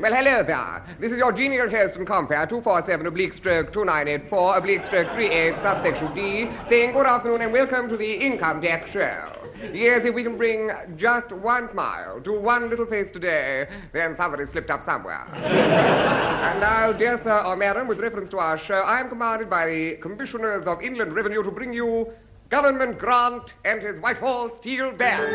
Well, 0.00 0.12
hello 0.12 0.42
there. 0.42 0.84
This 0.98 1.12
is 1.12 1.18
your 1.18 1.30
genial 1.30 1.70
host 1.70 1.94
and 1.94 2.04
compere 2.08 2.44
247 2.44 3.06
oblique 3.06 3.34
stroke 3.34 3.72
2984 3.72 4.56
oblique 4.56 4.82
stroke 4.82 5.08
38 5.10 5.60
subsection 5.60 6.12
D 6.12 6.50
saying 6.66 6.90
good 6.90 7.06
afternoon 7.06 7.42
and 7.42 7.52
welcome 7.52 7.88
to 7.88 7.96
the 7.96 8.14
Income 8.14 8.62
Tax 8.62 8.90
Show. 8.90 9.39
Yes, 9.72 10.04
if 10.06 10.14
we 10.14 10.22
can 10.22 10.36
bring 10.36 10.70
just 10.96 11.32
one 11.32 11.68
smile 11.68 12.20
to 12.22 12.32
one 12.32 12.70
little 12.70 12.86
face 12.86 13.10
today, 13.10 13.68
then 13.92 14.14
somebody 14.14 14.46
slipped 14.46 14.70
up 14.70 14.82
somewhere. 14.82 15.26
and 15.34 16.60
now, 16.60 16.92
dear 16.92 17.20
sir 17.22 17.42
or 17.44 17.56
madam, 17.56 17.86
with 17.86 18.00
reference 18.00 18.30
to 18.30 18.38
our 18.38 18.56
show, 18.56 18.80
I 18.80 19.00
am 19.00 19.08
commanded 19.08 19.50
by 19.50 19.66
the 19.66 19.96
Commissioners 19.96 20.66
of 20.66 20.80
Inland 20.80 21.12
Revenue 21.12 21.42
to 21.42 21.50
bring 21.50 21.72
you 21.72 22.10
Government 22.48 22.98
Grant 22.98 23.54
and 23.64 23.82
his 23.82 24.00
Whitehall 24.00 24.48
Steel 24.50 24.92
Band. 24.92 25.28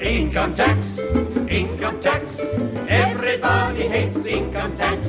Income 0.00 0.54
tax, 0.54 0.98
income 1.48 2.00
tax. 2.02 2.38
Everybody 2.88 3.82
hates 3.88 4.24
income 4.26 4.76
tax. 4.76 5.00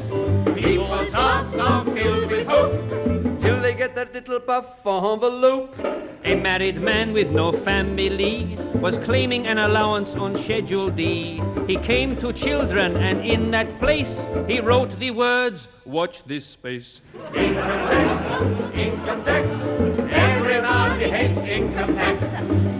People's 0.53 1.11
hearts 1.11 1.53
are 1.55 1.83
filled 1.85 2.31
with 2.31 2.47
hope 2.47 3.04
that 3.95 4.13
little 4.13 4.39
puff 4.41 4.85
envelope. 4.85 5.73
A 6.25 6.35
married 6.35 6.81
man 6.81 7.13
with 7.13 7.31
no 7.31 7.51
family 7.53 8.57
was 8.75 8.99
claiming 8.99 9.47
an 9.47 9.57
allowance 9.57 10.15
on 10.15 10.35
Schedule 10.35 10.89
D. 10.89 11.41
He 11.65 11.77
came 11.77 12.17
to 12.17 12.33
children, 12.33 12.97
and 12.97 13.19
in 13.19 13.51
that 13.51 13.67
place 13.79 14.27
he 14.47 14.59
wrote 14.59 14.99
the 14.99 15.11
words, 15.11 15.69
Watch 15.85 16.23
this 16.23 16.45
space. 16.45 17.01
Income 17.35 17.53
tax, 17.53 18.75
income 18.75 19.23
tax. 19.23 19.49
Everybody 20.11 21.09
hates 21.09 21.41
income 21.41 21.93
tax. 21.93 22.21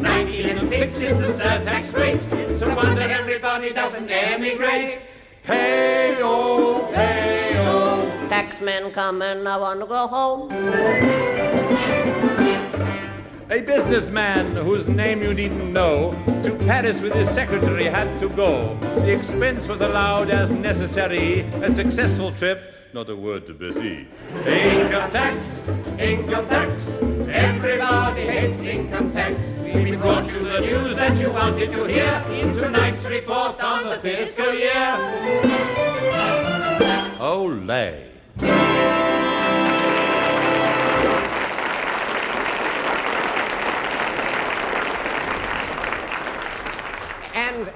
1906 0.01 1.00
is 1.00 1.17
the 1.19 1.43
surtax 1.43 1.93
rate. 1.93 2.19
It's 2.34 2.62
a 2.63 2.75
wonder 2.75 3.01
everybody 3.01 3.72
doesn't 3.72 4.10
emigrate. 4.10 5.01
Hey-oh, 5.43 6.75
hey-oh. 8.59 8.91
Taxmen 8.91 8.93
coming, 8.93 9.47
I 9.47 9.57
want 9.57 9.79
to 9.79 9.85
go 9.85 10.07
home. 10.07 10.51
A 13.51 13.62
businessman 13.62 14.55
whose 14.55 14.88
name 14.88 15.21
you 15.21 15.33
needn't 15.33 15.71
know 15.71 16.12
to 16.43 16.55
Paris 16.65 17.00
with 17.01 17.13
his 17.13 17.29
secretary 17.29 17.85
had 17.85 18.19
to 18.19 18.29
go. 18.29 18.75
The 19.01 19.12
expense 19.13 19.67
was 19.67 19.81
allowed 19.81 20.29
as 20.29 20.50
necessary. 20.55 21.41
A 21.62 21.69
successful 21.69 22.31
trip, 22.31 22.74
not 22.93 23.09
a 23.09 23.15
word 23.15 23.45
to 23.45 23.53
Bessie. 23.53 24.07
Income 24.45 25.12
tax, 25.12 25.39
income 26.00 26.47
tax. 26.47 26.97
Everybody 27.27 28.21
hates 28.21 28.63
income 28.63 29.09
tax. 29.09 29.33
We 29.74 29.91
brought 29.91 30.25
you 30.31 30.39
the 30.39 30.59
news 30.62 30.95
that 30.95 31.17
you 31.17 31.31
wanted 31.31 31.71
to 31.71 31.85
hear 31.85 32.24
in 32.31 32.57
tonight's 32.57 33.05
report 33.05 33.62
on 33.63 33.89
the 33.89 34.00
fiscal 34.00 34.53
year. 34.53 34.97
Olay. 37.19 38.14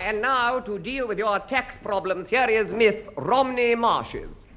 And, 0.10 0.24
now, 0.24 0.60
to 0.62 0.80
deal 0.80 1.08
with 1.08 1.20
your 1.20 1.38
tax 1.38 1.78
problems, 1.78 2.30
here 2.30 2.50
is 2.50 2.74
Miss 2.74 3.12
Romney 3.16 3.75
Marshes. 3.75 4.48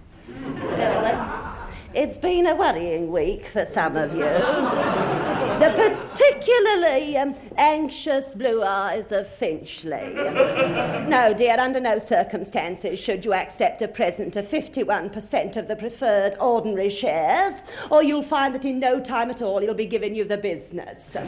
It's 1.95 2.17
been 2.17 2.47
a 2.47 2.55
worrying 2.55 3.13
week 3.13 3.45
for 3.47 3.67
some 3.67 3.97
of 3.97 4.15
you. 4.15 4.23
the 4.23 5.97
particularly 6.09 7.19
um, 7.19 7.35
anxious 7.59 8.35
blue 8.35 8.63
eyes 8.63 9.13
of 9.13 9.27
Finchley. 9.27 10.15
no, 10.15 11.35
dear, 11.37 11.59
under 11.59 11.81
no 11.81 11.99
circumstances 11.99 12.99
should 12.99 13.27
you 13.27 13.35
accept 13.35 13.83
a 13.83 13.89
present 13.89 14.37
of 14.37 14.47
51% 14.47 15.57
of 15.59 15.69
the 15.69 15.77
preferred 15.77 16.35
ordinary 16.41 16.89
shares, 16.89 17.63
or 17.91 18.03
you'll 18.03 18.23
find 18.23 18.55
that 18.55 18.65
in 18.65 18.81
no 18.81 18.99
time 18.99 19.29
at 19.31 19.43
all 19.43 19.59
he'll 19.59 19.75
be 19.75 19.85
giving 19.85 20.15
you 20.15 20.25
the 20.25 20.39
business. 20.39 21.15
and 21.15 21.27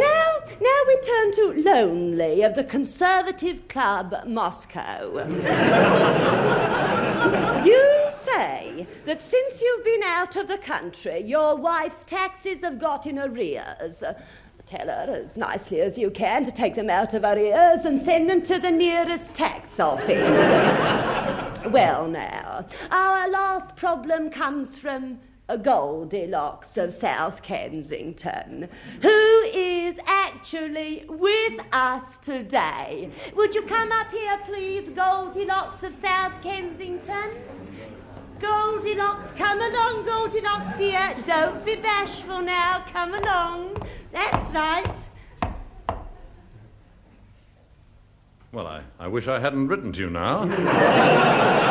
now, 0.00 0.38
now 0.60 0.80
we 0.88 1.00
turn 1.02 1.32
to 1.32 1.62
Lonely 1.64 2.42
of 2.42 2.56
the 2.56 2.64
Conservative 2.64 3.68
Club 3.68 4.24
Moscow. 4.26 5.24
you 7.64 8.05
say 8.36 8.86
that 9.06 9.20
since 9.20 9.60
you've 9.60 9.84
been 9.84 10.02
out 10.02 10.36
of 10.36 10.48
the 10.48 10.58
country, 10.58 11.20
your 11.20 11.56
wife's 11.56 12.04
taxes 12.04 12.60
have 12.60 12.78
got 12.78 13.06
in 13.06 13.18
arrears. 13.18 14.02
Tell 14.66 14.88
her 14.88 15.22
as 15.22 15.36
nicely 15.36 15.80
as 15.80 15.96
you 15.96 16.10
can 16.10 16.44
to 16.44 16.50
take 16.50 16.74
them 16.74 16.90
out 16.90 17.14
of 17.14 17.22
arrears 17.22 17.84
and 17.84 17.96
send 17.96 18.28
them 18.28 18.42
to 18.42 18.58
the 18.58 18.70
nearest 18.70 19.32
tax 19.32 19.78
office. 19.78 20.10
well, 21.70 22.08
now, 22.08 22.66
our 22.90 23.28
last 23.28 23.76
problem 23.76 24.28
comes 24.28 24.76
from 24.76 25.20
Goldilocks 25.62 26.76
of 26.76 26.92
South 26.92 27.42
Kensington, 27.42 28.68
who 29.00 29.42
is 29.54 30.00
actually 30.06 31.04
with 31.08 31.60
us 31.72 32.16
today. 32.18 33.10
Would 33.36 33.54
you 33.54 33.62
come 33.62 33.92
up 33.92 34.10
here, 34.10 34.38
please, 34.44 34.88
Goldilocks 34.88 35.84
of 35.84 35.94
South 35.94 36.42
Kensington? 36.42 37.30
Goldilocks, 38.40 39.32
come 39.36 39.60
along, 39.60 40.04
Goldilocks, 40.04 40.78
dear. 40.78 41.14
Don't 41.24 41.64
be 41.64 41.76
bashful 41.76 42.42
now. 42.42 42.84
Come 42.92 43.14
along. 43.14 43.76
That's 44.12 44.52
right. 44.52 45.08
Well, 48.52 48.66
I, 48.66 48.82
I 48.98 49.08
wish 49.08 49.28
I 49.28 49.38
hadn't 49.38 49.68
written 49.68 49.92
to 49.92 50.00
you 50.00 50.10
now. 50.10 50.44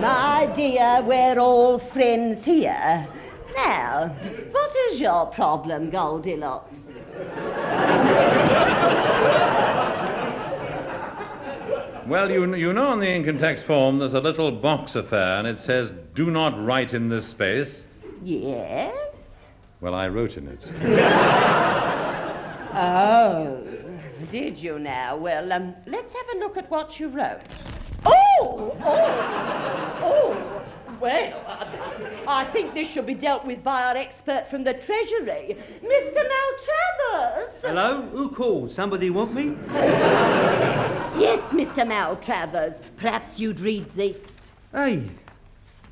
My 0.00 0.46
dear, 0.54 1.02
we're 1.02 1.38
all 1.38 1.78
friends 1.78 2.44
here. 2.44 3.06
Now, 3.56 4.08
what 4.52 4.74
is 4.88 5.00
your 5.00 5.26
problem, 5.26 5.90
Goldilocks? 5.90 6.98
Well, 12.10 12.28
you, 12.28 12.56
you 12.56 12.72
know 12.72 12.88
on 12.88 12.98
the 12.98 13.08
income 13.08 13.38
tax 13.38 13.62
form 13.62 14.00
there's 14.00 14.14
a 14.14 14.20
little 14.20 14.50
box 14.50 14.96
affair 14.96 15.36
and 15.36 15.46
it 15.46 15.60
says, 15.60 15.94
do 16.12 16.28
not 16.28 16.60
write 16.60 16.92
in 16.92 17.08
this 17.08 17.24
space. 17.24 17.84
Yes? 18.24 19.46
Well, 19.80 19.94
I 19.94 20.08
wrote 20.08 20.36
in 20.36 20.48
it. 20.48 20.68
oh, 22.74 23.64
did 24.28 24.58
you 24.58 24.80
now? 24.80 25.18
Well, 25.18 25.52
um, 25.52 25.76
let's 25.86 26.12
have 26.12 26.26
a 26.34 26.38
look 26.40 26.56
at 26.56 26.68
what 26.68 26.98
you 26.98 27.10
wrote. 27.10 27.42
Oh! 28.04 28.76
Oh! 28.80 30.00
Oh! 30.02 30.59
Well, 31.00 31.44
I, 31.46 32.42
I 32.42 32.44
think 32.44 32.74
this 32.74 32.90
should 32.90 33.06
be 33.06 33.14
dealt 33.14 33.46
with 33.46 33.64
by 33.64 33.84
our 33.84 33.96
expert 33.96 34.46
from 34.46 34.64
the 34.64 34.74
Treasury, 34.74 35.56
Mr. 35.82 36.28
Maltravers. 36.28 37.60
Hello? 37.62 38.02
Who 38.12 38.28
called? 38.28 38.70
Somebody 38.70 39.08
want 39.08 39.32
me? 39.32 39.56
yes, 41.18 41.40
Mr. 41.54 41.86
Maltravers. 41.86 42.82
Perhaps 42.98 43.40
you'd 43.40 43.60
read 43.60 43.90
this. 43.92 44.50
Hey, 44.72 45.08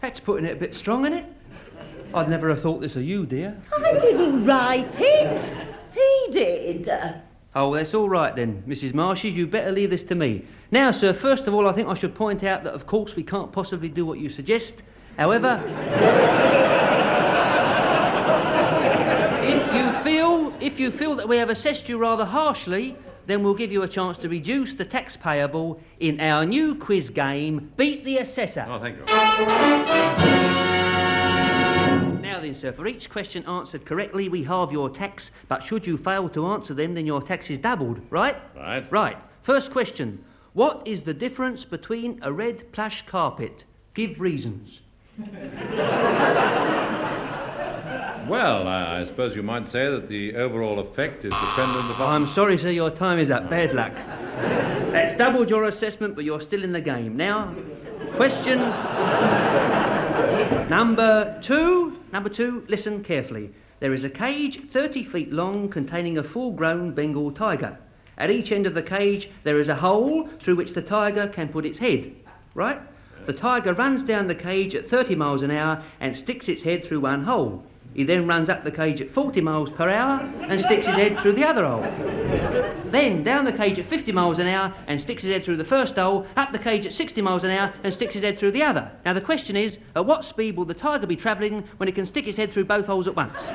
that's 0.03 0.21
putting 0.21 0.45
it 0.45 0.53
a 0.53 0.61
bit 0.61 0.75
strong, 0.75 1.07
isn't 1.07 1.19
it? 1.19 1.25
I'd 2.12 2.29
never 2.29 2.50
have 2.50 2.61
thought 2.61 2.83
this 2.83 2.95
of 2.97 3.03
you, 3.03 3.25
dear. 3.25 3.59
I 3.83 3.99
didn't 3.99 4.45
write 4.45 4.99
it. 5.00 5.55
He 5.95 6.33
did. 6.33 6.91
Oh, 7.55 7.75
that's 7.75 7.95
all 7.95 8.11
right 8.11 8.37
then, 8.37 8.62
Mrs. 8.69 8.93
Marshes. 8.93 9.35
You'd 9.35 9.50
better 9.50 9.73
leave 9.73 9.88
this 9.88 10.03
to 10.05 10.15
me. 10.15 10.45
Now, 10.71 10.91
sir, 10.91 11.15
first 11.15 11.47
of 11.47 11.55
all, 11.55 11.67
I 11.67 11.73
think 11.73 11.88
I 11.88 11.95
should 11.95 12.15
point 12.15 12.45
out 12.45 12.62
that, 12.65 12.75
of 12.75 12.87
course, 12.87 13.17
we 13.17 13.23
can't 13.23 13.50
possibly 13.50 13.88
do 13.88 14.05
what 14.05 14.19
you 14.19 14.29
suggest. 14.29 14.83
However. 15.18 15.60
if 19.42 19.75
you 19.75 19.92
feel 20.04 20.54
if 20.60 20.78
you 20.78 20.90
feel 20.92 21.16
that 21.16 21.28
we 21.28 21.37
have 21.38 21.50
assessed 21.50 21.88
you 21.88 21.98
rather 21.98 22.25
harshly, 22.25 22.96
then 23.26 23.42
we'll 23.42 23.54
give 23.54 23.72
you 23.72 23.82
a 23.82 23.88
chance 23.88 24.16
to 24.18 24.28
reduce 24.28 24.76
the 24.76 24.84
tax 24.84 25.16
payable 25.16 25.80
in 25.98 26.20
our 26.20 26.46
new 26.46 26.75
quiz 26.75 27.10
game, 27.10 27.72
Beat 27.76 28.04
the 28.04 28.18
Assessor. 28.18 28.64
Oh, 28.68 28.78
thank 28.80 28.96
you. 28.96 29.04
Now 32.22 32.40
then, 32.40 32.54
sir, 32.54 32.72
for 32.72 32.87
each 32.87 33.10
question 33.10 33.44
answered 33.46 33.84
correctly, 33.84 34.28
we 34.28 34.44
halve 34.44 34.72
your 34.72 34.88
tax, 34.88 35.32
but 35.48 35.64
should 35.64 35.87
you 35.87 35.98
fail 35.98 36.28
to 36.30 36.46
answer 36.46 36.75
them, 36.75 36.94
then 36.94 37.06
your 37.06 37.20
tax 37.20 37.50
is 37.50 37.58
doubled, 37.58 38.00
right? 38.08 38.37
Right. 38.56 38.90
Right. 38.92 39.18
First 39.42 39.72
question 39.72 40.25
What 40.52 40.87
is 40.87 41.02
the 41.02 41.14
difference 41.14 41.64
between 41.64 42.20
a 42.22 42.32
red 42.32 42.70
plush 42.72 43.04
carpet? 43.04 43.64
Give 43.94 44.20
reasons. 44.20 44.80
Well, 48.28 48.68
I, 48.68 49.00
I 49.00 49.04
suppose 49.04 49.34
you 49.34 49.42
might 49.42 49.66
say 49.66 49.90
that 49.90 50.06
the 50.06 50.34
overall 50.37 50.80
effect 50.80 51.25
is 51.25 51.32
dependent 51.32 51.90
upon. 51.92 52.14
I'm 52.14 52.26
sorry, 52.26 52.58
sir, 52.58 52.68
your 52.68 52.90
time 52.90 53.18
is 53.18 53.30
up. 53.30 53.48
Bad 53.48 53.72
luck. 53.72 53.94
That's 54.92 55.14
doubled 55.14 55.48
your 55.48 55.64
assessment, 55.64 56.14
but 56.14 56.26
you're 56.26 56.42
still 56.42 56.62
in 56.62 56.72
the 56.72 56.80
game. 56.82 57.16
Now, 57.16 57.54
question 58.16 58.58
number 60.68 61.38
two. 61.40 61.98
Number 62.12 62.28
two, 62.28 62.66
listen 62.68 63.02
carefully. 63.02 63.50
There 63.80 63.94
is 63.94 64.04
a 64.04 64.10
cage 64.10 64.68
30 64.68 65.04
feet 65.04 65.32
long 65.32 65.70
containing 65.70 66.18
a 66.18 66.22
full 66.22 66.52
grown 66.52 66.92
Bengal 66.92 67.30
tiger. 67.30 67.78
At 68.18 68.30
each 68.30 68.52
end 68.52 68.66
of 68.66 68.75
the 68.75 68.82
cage, 68.82 69.30
there 69.42 69.58
is 69.58 69.70
a 69.70 69.76
hole 69.76 70.28
through 70.38 70.56
which 70.56 70.75
the 70.75 70.82
tiger 70.82 71.28
can 71.28 71.48
put 71.48 71.64
its 71.64 71.78
head. 71.78 72.14
Right? 72.54 72.78
The 73.28 73.35
tiger 73.35 73.75
runs 73.75 74.02
down 74.02 74.26
the 74.26 74.35
cage 74.35 74.75
at 74.75 74.88
30 74.88 75.14
miles 75.14 75.42
an 75.42 75.50
hour 75.50 75.82
and 76.00 76.16
sticks 76.16 76.49
its 76.49 76.62
head 76.62 76.82
through 76.82 77.00
one 77.00 77.25
hole. 77.25 77.62
He 77.92 78.02
then 78.02 78.26
runs 78.26 78.49
up 78.49 78.64
the 78.64 78.70
cage 78.70 79.02
at 79.02 79.11
40 79.11 79.42
miles 79.42 79.70
per 79.70 79.90
hour 79.90 80.20
and 80.49 80.58
sticks 80.58 80.87
his 80.87 80.97
head 80.97 81.20
through 81.20 81.35
the 81.35 81.44
other 81.44 81.66
hole. 81.66 81.82
Then 82.87 83.23
down 83.23 83.44
the 83.44 83.52
cage 83.52 83.78
at 83.78 83.85
50 83.85 84.12
miles 84.12 84.38
an 84.38 84.47
hour 84.47 84.73
and 84.87 84.99
sticks 84.99 85.25
his 85.25 85.30
head 85.30 85.44
through 85.44 85.58
the 85.58 85.64
first 85.64 85.97
hole, 85.97 86.26
up 86.38 86.52
the 86.52 86.58
cage 86.58 86.87
at 86.87 86.94
60 86.94 87.20
miles 87.20 87.44
an 87.44 87.50
hour 87.50 87.75
and 87.85 87.92
sticks 87.92 88.14
his 88.14 88.23
head 88.23 88.38
through 88.38 88.52
the 88.52 88.62
other. 88.62 88.90
Now 89.04 89.12
the 89.12 89.20
question 89.20 89.56
is, 89.56 89.78
at 89.94 90.06
what 90.06 90.25
speed 90.25 90.56
will 90.56 90.64
the 90.64 90.73
tiger 90.73 91.06
be 91.06 91.14
travelling 91.14 91.68
when 91.76 91.87
it 91.87 91.94
can 91.94 92.06
stick 92.06 92.26
its 92.26 92.38
head 92.38 92.50
through 92.50 92.64
both 92.64 92.87
holes 92.87 93.06
at 93.06 93.14
once? 93.14 93.50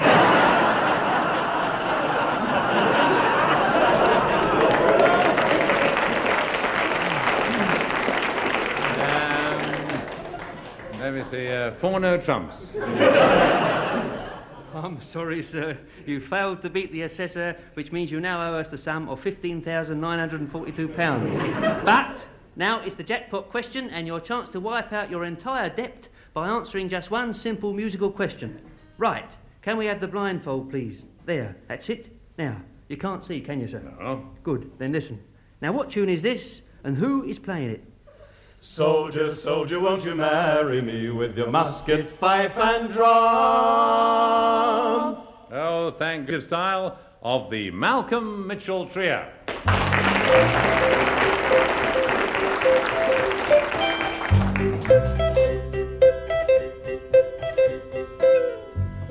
Let 11.04 11.14
me 11.14 11.22
see. 11.24 11.50
Uh, 11.50 11.72
four 11.74 12.00
no 12.00 12.18
trumps. 12.18 12.76
I'm 14.74 15.02
sorry, 15.02 15.44
sir. 15.44 15.78
You 16.06 16.22
failed 16.22 16.62
to 16.62 16.70
beat 16.70 16.94
the 16.94 17.02
assessor, 17.02 17.58
which 17.74 17.92
means 17.92 18.10
you 18.10 18.22
now 18.22 18.50
owe 18.50 18.54
us 18.56 18.70
the 18.70 18.78
sum 18.78 19.10
of 19.10 19.22
£15,942. 19.22 21.84
but 21.86 22.26
now 22.56 22.80
it's 22.80 22.96
the 22.96 23.04
jackpot 23.04 23.50
question 23.50 23.90
and 23.90 24.08
your 24.08 24.22
chance 24.22 24.48
to 24.52 24.62
wipe 24.62 24.94
out 24.94 25.12
your 25.12 25.26
entire 25.26 25.70
debt 25.70 26.08
by 26.34 26.48
answering 26.48 26.88
just 26.88 27.12
one 27.12 27.34
simple 27.34 27.74
musical 27.74 28.10
question. 28.10 28.62
Right, 28.98 29.36
can 29.62 29.76
we 29.76 29.88
have 29.88 30.00
the 30.00 30.08
blindfold, 30.08 30.70
please? 30.70 31.08
There, 31.26 31.58
that's 31.68 31.90
it. 31.90 32.18
Now, 32.38 32.62
you 32.88 32.96
can't 32.96 33.26
see, 33.26 33.42
can 33.42 33.60
you, 33.60 33.68
sir? 33.68 33.82
No. 34.00 34.26
Good, 34.42 34.72
then 34.78 34.94
listen. 34.94 35.22
Now, 35.62 35.74
what 35.74 35.90
tune 35.90 36.08
is 36.08 36.22
this 36.22 36.62
and 36.86 36.96
who 36.96 37.26
is 37.26 37.40
playing 37.40 37.72
it? 37.72 37.84
Soldier, 38.66 39.30
soldier, 39.30 39.78
won't 39.78 40.06
you 40.06 40.16
marry 40.16 40.82
me 40.82 41.10
with 41.10 41.38
your 41.38 41.52
musket, 41.52 42.10
fife, 42.10 42.58
and 42.58 42.90
drum? 42.94 43.04
Oh, 45.52 45.94
thank 46.00 46.28
good 46.28 46.44
style 46.44 46.98
of 47.22 47.52
the 47.52 47.72
Malcolm 47.72 48.48
Mitchell 48.48 48.86
Trio. 48.86 49.28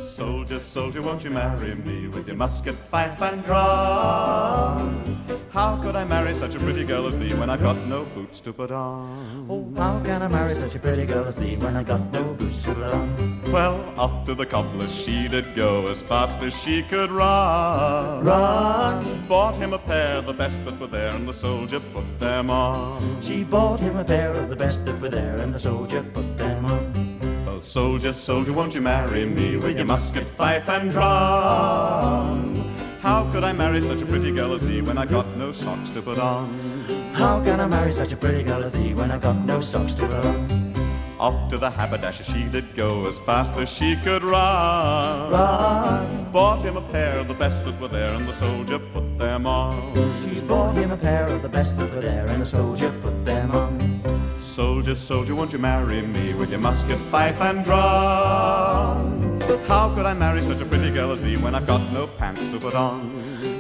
Soldier, 0.03 0.61
soldier, 0.61 1.03
won't 1.03 1.25
you 1.25 1.31
marry 1.31 1.75
me 1.75 2.09
with 2.09 2.27
your 2.27 2.37
musket, 2.37 2.75
fife, 2.91 3.21
and 3.21 3.45
drum? 3.45 5.32
How 5.53 5.77
could 5.83 5.97
I 5.97 6.05
marry 6.05 6.35
such 6.35 6.55
a 6.55 6.59
pretty 6.59 6.83
girl 6.83 7.07
as 7.07 7.15
thee 7.19 7.35
when 7.35 7.51
I've 7.51 7.61
got 7.61 7.77
no 7.87 8.07
boots 8.15 8.41
to 8.41 8.55
put 8.55 8.71
on? 8.71 9.47
Oh, 9.51 9.71
how 9.77 10.03
can 10.03 10.23
I 10.23 10.29
marry 10.29 10.55
such 10.55 10.75
a 10.77 10.79
pretty 10.79 11.05
girl 11.05 11.27
as 11.27 11.35
thee 11.35 11.57
when 11.57 11.77
I've 11.77 11.87
got 11.87 12.11
no 12.11 12.23
boots 12.33 12.63
to 12.63 12.73
put 12.73 12.85
on? 12.85 13.43
Well, 13.53 13.85
up 13.99 14.25
to 14.25 14.35
the 14.35 14.47
cobbler 14.47 14.89
she 14.89 15.29
did 15.29 15.55
go 15.55 15.89
as 15.89 16.01
fast 16.01 16.39
as 16.39 16.59
she 16.59 16.83
could 16.85 17.11
run. 17.11 18.25
Run! 18.25 19.27
Bought 19.29 19.57
him 19.57 19.75
a 19.75 19.79
pair, 19.79 20.17
of 20.17 20.25
the 20.25 20.33
best 20.33 20.65
that 20.65 20.81
were 20.81 20.87
there, 20.87 21.11
and 21.11 21.29
the 21.29 21.35
soldier 21.35 21.81
put 21.93 22.19
them 22.19 22.49
on. 22.49 23.21
She 23.21 23.45
bought 23.45 23.81
him 23.81 23.99
a 23.99 24.05
pair 24.05 24.31
of 24.31 24.49
the 24.49 24.57
best 24.57 24.87
that 24.87 24.99
were 25.03 25.11
there, 25.11 25.37
and 25.37 25.53
the 25.53 25.59
soldier 25.59 26.03
put 26.15 26.39
them 26.39 26.65
on. 26.65 27.45
Well, 27.45 27.61
soldier, 27.61 28.15
soldier, 28.15 28.55
won't 28.55 28.75
you 28.75 28.81
marry 28.81 29.27
me 29.27 29.59
with 29.59 29.77
your 29.77 29.85
musket, 29.85 30.25
fife, 30.25 30.67
and 30.71 30.91
drum? 30.91 32.52
How 33.03 33.29
could 33.33 33.43
I 33.43 33.53
marry 33.53 33.83
such 33.83 34.01
a 34.01 34.07
pretty 34.07 34.31
girl 34.31 34.53
as 34.53 34.61
thee 34.61 34.81
when 34.81 34.97
I 34.97 35.05
got 35.05 35.27
no 35.37 35.51
socks 35.51 35.91
to 35.91 36.01
put 36.01 36.21
on? 36.21 36.49
How 37.13 37.43
can 37.43 37.59
I 37.59 37.67
marry 37.67 37.93
such 37.93 38.13
a 38.13 38.17
pretty 38.17 38.45
girl 38.45 38.63
as 38.63 38.71
thee 38.71 38.95
when 38.95 39.11
I 39.11 39.19
got 39.19 39.45
no 39.45 39.61
socks 39.61 39.93
to 39.95 40.07
put 40.07 40.25
on? 40.25 40.75
Off 41.19 41.51
to 41.51 41.59
the 41.59 41.69
haberdasher 41.69 42.23
she 42.23 42.45
did 42.45 42.77
go 42.77 43.09
as 43.09 43.19
fast 43.19 43.55
as 43.55 43.69
she 43.69 43.97
could 44.05 44.23
run. 44.23 45.33
Run! 45.33 46.31
Bought 46.31 46.61
him 46.61 46.77
a 46.77 46.93
pair 46.93 47.19
of 47.19 47.27
the 47.27 47.35
best 47.35 47.65
that 47.65 47.81
were 47.81 47.89
there, 47.89 48.15
and 48.15 48.25
the 48.29 48.33
soldier 48.33 48.79
put 48.79 49.19
them 49.19 49.49
on. 49.49 49.95
She 50.23 50.39
bought 50.39 50.77
him 50.77 50.93
a 50.93 50.97
pair 50.97 51.27
of 51.27 51.43
the 51.43 51.49
best 51.49 51.77
that 51.79 51.93
were 51.93 52.03
there, 52.03 52.27
and 52.29 52.41
the 52.41 52.47
soldier 52.47 52.95
put 53.03 53.25
them 53.25 53.51
on. 53.51 54.39
Soldier, 54.39 54.95
soldier, 54.95 55.35
won't 55.35 55.53
you 55.53 55.59
marry 55.59 56.03
me 56.03 56.35
with 56.35 56.51
your 56.51 56.61
musket, 56.61 57.01
fife, 57.11 57.41
and 57.41 57.65
drum? 57.65 59.12
How 59.67 59.93
could 59.93 60.07
I 60.07 60.15
marry 60.15 60.41
such 60.41 60.61
a 60.61 60.65
pretty 60.65 60.91
girl 60.93 61.11
as 61.11 61.21
thee 61.21 61.37
when 61.37 61.55
I've 61.55 61.67
got 61.67 61.93
no 61.93 62.07
pants 62.07 62.41
to 62.53 62.61
put 62.61 62.75
on? 62.75 63.11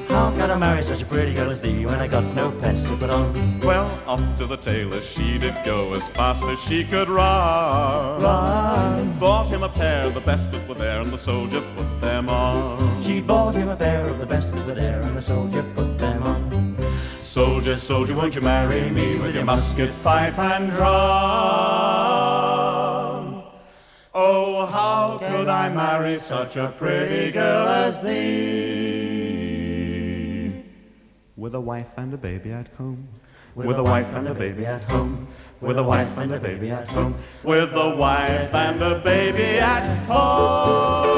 How 0.09 0.31
could 0.31 0.49
I 0.49 0.57
marry 0.57 0.83
such 0.85 1.03
a 1.03 1.05
pretty 1.05 1.35
girl 1.35 1.51
as 1.51 1.61
thee 1.61 1.85
when 1.85 1.99
I 2.01 2.07
got 2.07 2.23
no 2.37 2.53
pants 2.61 2.85
to 2.85 2.97
put 2.97 3.11
on? 3.11 3.59
Well, 3.61 3.91
off 4.07 4.21
to 4.37 4.47
the 4.47 4.57
tailor 4.57 5.01
she 5.01 5.39
did 5.39 5.57
go 5.65 5.95
as 5.95 6.07
fast 6.09 6.45
as 6.45 6.61
she 6.61 6.85
could 6.85 7.09
run. 7.09 8.23
Run! 8.23 9.19
Bought 9.19 9.49
him 9.49 9.65
a 9.65 9.69
pair, 9.69 10.07
of 10.07 10.15
the 10.15 10.21
best 10.21 10.53
that 10.53 10.69
were 10.69 10.75
there, 10.75 11.01
and 11.01 11.11
the 11.13 11.19
soldier 11.19 11.61
put 11.75 12.01
them 12.01 12.29
on. 12.29 13.03
She 13.03 13.21
bought 13.21 13.57
him 13.57 13.69
a 13.69 13.77
pair 13.77 14.07
of 14.07 14.19
the 14.19 14.27
best 14.27 14.55
that 14.55 14.65
were 14.65 14.75
there, 14.75 15.01
and 15.03 15.17
the 15.17 15.23
soldier 15.23 15.65
put 15.75 15.99
them 15.99 16.23
on. 16.23 16.77
Soldier, 17.19 17.77
soldier, 17.77 18.15
won't 18.15 18.37
you 18.37 18.41
marry 18.41 18.89
me 18.91 19.19
with 19.19 19.35
your 19.35 19.45
musket, 19.45 19.91
fife, 19.91 20.39
and 20.39 20.71
drum? 20.71 22.22
Oh, 24.15 24.67
how 24.67 25.17
could 25.17 25.49
I 25.49 25.71
marry 25.71 26.19
such 26.19 26.57
a 26.57 26.75
pretty 26.77 27.31
girl 27.31 27.67
as 27.67 27.99
thee? 28.03 28.13
With 31.35 31.55
a 31.55 31.61
wife 31.61 31.89
and 31.97 32.13
a 32.13 32.19
baby 32.19 32.53
at 32.53 32.69
home. 32.77 33.09
With 33.55 33.79
a 33.79 33.83
wife 33.83 34.15
and 34.15 34.29
a 34.29 34.35
baby 34.35 34.67
at 34.67 34.85
home. 34.85 35.27
With 35.63 35.79
a 35.79 35.83
wife 35.83 36.19
and 36.19 36.35
a 36.35 36.39
baby 36.39 36.71
at 36.71 36.89
home. 36.89 37.15
With 37.43 37.73
a 37.73 37.97
wife 37.97 38.55
and 38.55 38.83
a 38.83 38.99
baby 38.99 39.59
at 39.59 39.87
home. 40.05 41.13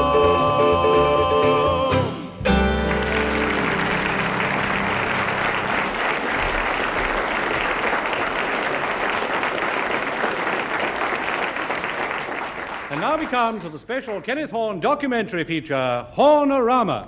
We 13.25 13.31
come 13.31 13.59
to 13.61 13.69
the 13.69 13.79
special 13.79 14.21
Kenneth 14.21 14.51
Horne 14.51 14.79
documentary 14.79 15.43
feature, 15.45 16.05
Hornorama. 16.13 17.07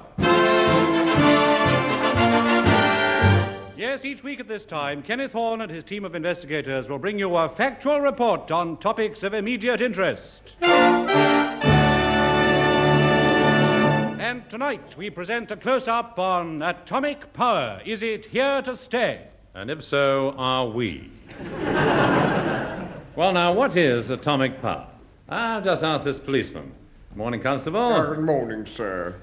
Yes, 3.77 4.03
each 4.03 4.23
week 4.23 4.39
at 4.39 4.47
this 4.47 4.65
time, 4.65 5.03
Kenneth 5.03 5.33
Horne 5.33 5.61
and 5.61 5.69
his 5.69 5.83
team 5.83 6.03
of 6.05 6.15
investigators 6.15 6.89
will 6.89 6.97
bring 6.97 7.19
you 7.19 7.35
a 7.35 7.47
factual 7.47 8.01
report 8.01 8.49
on 8.49 8.77
topics 8.77 9.21
of 9.21 9.35
immediate 9.35 9.79
interest. 9.79 10.55
And 14.19 14.49
tonight 14.49 14.97
we 14.97 15.11
present 15.11 15.51
a 15.51 15.55
close 15.55 15.87
up 15.87 16.17
on 16.17 16.63
atomic 16.63 17.31
power. 17.33 17.79
Is 17.85 18.01
it 18.01 18.25
here 18.25 18.63
to 18.63 18.75
stay? 18.75 19.27
And 19.53 19.69
if 19.69 19.83
so, 19.83 20.33
are 20.35 20.65
we? 20.65 21.11
well, 23.15 23.33
now, 23.33 23.53
what 23.53 23.77
is 23.77 24.09
atomic 24.09 24.59
power? 24.63 24.87
I've 25.29 25.63
just 25.63 25.83
asked 25.83 26.05
this 26.05 26.19
policeman. 26.19 26.71
Morning, 27.15 27.41
Constable. 27.41 27.79
Ah, 27.81 28.05
good 28.05 28.19
morning, 28.23 28.65
sir. 28.65 29.15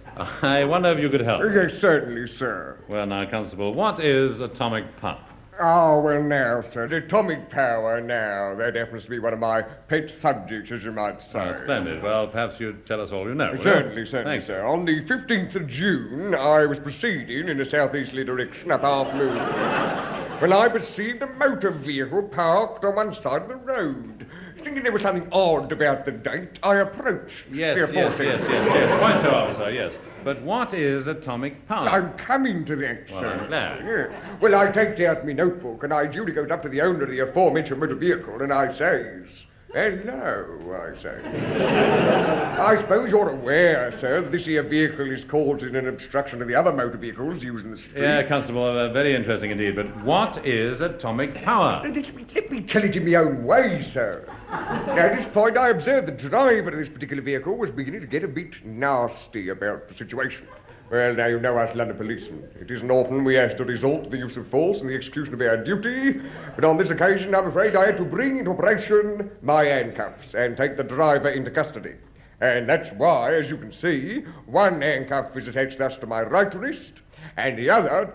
I 0.43 0.65
wonder 0.65 0.91
if 0.91 0.99
you 0.99 1.09
could 1.09 1.23
help. 1.23 1.43
Yes, 1.45 1.79
certainly, 1.79 2.27
sir. 2.27 2.79
Well, 2.89 3.07
now, 3.07 3.25
Constable, 3.25 3.73
what 3.73 4.01
is 4.01 4.41
atomic 4.41 4.97
power? 4.99 5.25
Oh, 5.61 6.01
well, 6.03 6.21
now, 6.23 6.61
sir, 6.61 6.89
the 6.89 6.97
atomic 6.97 7.49
power, 7.49 8.01
now, 8.01 8.57
that 8.57 8.75
happens 8.75 9.05
to 9.05 9.11
be 9.11 9.21
one 9.21 9.33
of 9.33 9.39
my 9.39 9.63
pet 9.63 10.11
subjects, 10.11 10.73
as 10.73 10.83
you 10.83 10.91
might 10.91 11.23
say. 11.23 11.39
Oh, 11.39 11.53
splendid. 11.53 12.03
Well, 12.03 12.27
perhaps 12.27 12.59
you'd 12.59 12.85
tell 12.85 13.01
us 13.01 13.13
all 13.13 13.29
you 13.29 13.35
know. 13.37 13.53
will 13.53 13.59
you? 13.59 13.63
Certainly, 13.63 14.07
certainly, 14.07 14.33
Thanks. 14.35 14.47
sir. 14.47 14.65
On 14.67 14.85
the 14.85 15.05
15th 15.05 15.55
of 15.55 15.69
June, 15.69 16.35
I 16.35 16.67
was 16.67 16.81
proceeding 16.81 17.49
in 17.49 17.61
a 17.61 17.65
southeasterly 17.65 18.25
direction 18.25 18.73
up 18.73 18.81
half 18.83 19.15
moon 19.15 19.31
Street 19.47 20.41
when 20.41 20.53
I 20.53 20.67
perceived 20.69 21.23
a 21.23 21.29
motor 21.35 21.71
vehicle 21.71 22.25
parked 22.25 22.85
on 22.85 22.97
one 22.97 23.15
side 23.15 23.43
of 23.43 23.49
the 23.49 23.55
road. 23.57 24.27
Thinking 24.65 24.83
there 24.83 24.93
was 24.93 25.03
something 25.03 25.29
odd 25.31 25.71
about 25.73 26.07
the 26.07 26.13
date, 26.13 26.59
I 26.63 26.77
approached 26.77 27.45
Yes, 27.53 27.93
yes, 27.93 28.19
yes, 28.19 28.19
yes, 28.19 28.49
yes. 28.49 28.99
Quite 28.99 29.21
so, 29.21 29.31
officer, 29.31 29.71
yes. 29.71 29.99
But 30.25 30.41
what 30.41 30.73
is 30.73 31.07
atomic 31.07 31.69
power? 31.69 31.87
I'm 31.87 32.15
coming 32.15 32.65
to 32.65 32.75
that, 32.77 33.11
Well, 33.11 33.21
sir. 33.21 33.29
I'm 33.29 33.47
glad. 33.49 33.85
Yeah. 33.85 34.39
Well, 34.41 34.55
I 34.55 34.73
take 34.73 34.99
out 35.01 35.27
my 35.27 35.35
notebook 35.35 35.85
and 35.85 35.93
I 35.93 36.07
duly 36.07 36.33
goes 36.33 36.51
up 36.51 36.63
to 36.63 36.71
the 36.71 36.81
owner 36.81 37.03
of 37.03 37.11
the 37.11 37.19
aforementioned 37.19 37.79
motor 37.79 37.95
vehicle 37.95 38.41
and 38.41 38.51
I 38.51 38.73
says, 38.73 39.45
Hello, 39.75 40.81
I 40.81 40.97
say. 40.97 41.21
I 42.61 42.77
suppose 42.77 43.11
you're 43.11 43.31
aware, 43.31 43.91
sir, 43.91 44.21
that 44.21 44.31
this 44.31 44.47
here 44.47 44.63
vehicle 44.63 45.11
is 45.11 45.25
causing 45.25 45.75
an 45.75 45.89
obstruction 45.89 46.39
to 46.39 46.45
the 46.45 46.55
other 46.55 46.73
motor 46.73 46.97
vehicles 46.97 47.43
using 47.43 47.73
the 47.73 47.77
street. 47.77 48.01
Yeah, 48.01 48.23
Constable, 48.23 48.65
uh, 48.65 48.91
very 48.91 49.17
interesting 49.17 49.51
indeed. 49.51 49.75
But 49.75 49.89
what 50.05 50.47
is 50.47 50.81
atomic 50.81 51.35
power? 51.35 51.83
Let 51.83 52.51
me 52.53 52.63
tell 52.63 52.85
it 52.85 52.95
in 52.95 53.05
my 53.05 53.17
own 53.17 53.43
way, 53.43 53.83
sir. 53.83 54.25
Now, 54.49 54.97
at 54.97 55.17
this 55.17 55.27
point, 55.27 55.59
I 55.59 55.71
observed 55.71 56.07
the 56.07 56.13
driver 56.13 56.71
of 56.71 56.79
this 56.79 56.89
particular 56.89 57.25
vehicle 57.25 57.57
was 57.57 57.73
beginning 57.73 58.03
to 58.03 58.07
get 58.07 58.23
a 58.23 58.29
bit 58.29 58.65
nasty 58.65 59.49
about 59.49 59.89
the 59.89 59.95
situation. 59.95 60.47
Well, 60.91 61.15
now 61.15 61.27
you 61.27 61.41
know 61.41 61.57
us 61.57 61.75
London 61.75 61.97
policemen. 61.97 62.49
It 62.61 62.71
isn't 62.71 62.91
often 62.91 63.25
we 63.25 63.35
have 63.35 63.57
to 63.57 63.65
resort 63.65 64.05
to 64.05 64.11
the 64.11 64.19
use 64.19 64.37
of 64.37 64.47
force 64.47 64.83
in 64.83 64.87
the 64.87 64.95
execution 64.95 65.33
of 65.35 65.41
our 65.41 65.57
duty, 65.57 66.21
but 66.55 66.65
on 66.65 66.77
this 66.77 66.91
occasion, 66.91 67.35
I'm 67.35 67.47
afraid 67.47 67.75
I 67.75 67.87
had 67.87 67.97
to 67.97 68.05
bring 68.05 68.39
into 68.39 68.51
operation 68.51 69.31
my 69.41 69.65
handcuffs 69.65 70.35
and 70.35 70.57
take 70.57 70.77
the 70.77 70.85
driver 70.85 71.31
into 71.31 71.51
custody. 71.51 71.95
And 72.41 72.69
that's 72.69 72.91
why, 72.93 73.35
as 73.35 73.49
you 73.49 73.57
can 73.57 73.73
see, 73.73 74.25
one 74.47 74.83
handcuff 74.83 75.35
is 75.37 75.49
attached 75.49 75.79
thus 75.79 75.97
to 75.99 76.07
my 76.07 76.23
right 76.23 76.55
wrist, 76.55 77.01
and 77.37 77.59
the 77.59 77.71
other. 77.71 78.15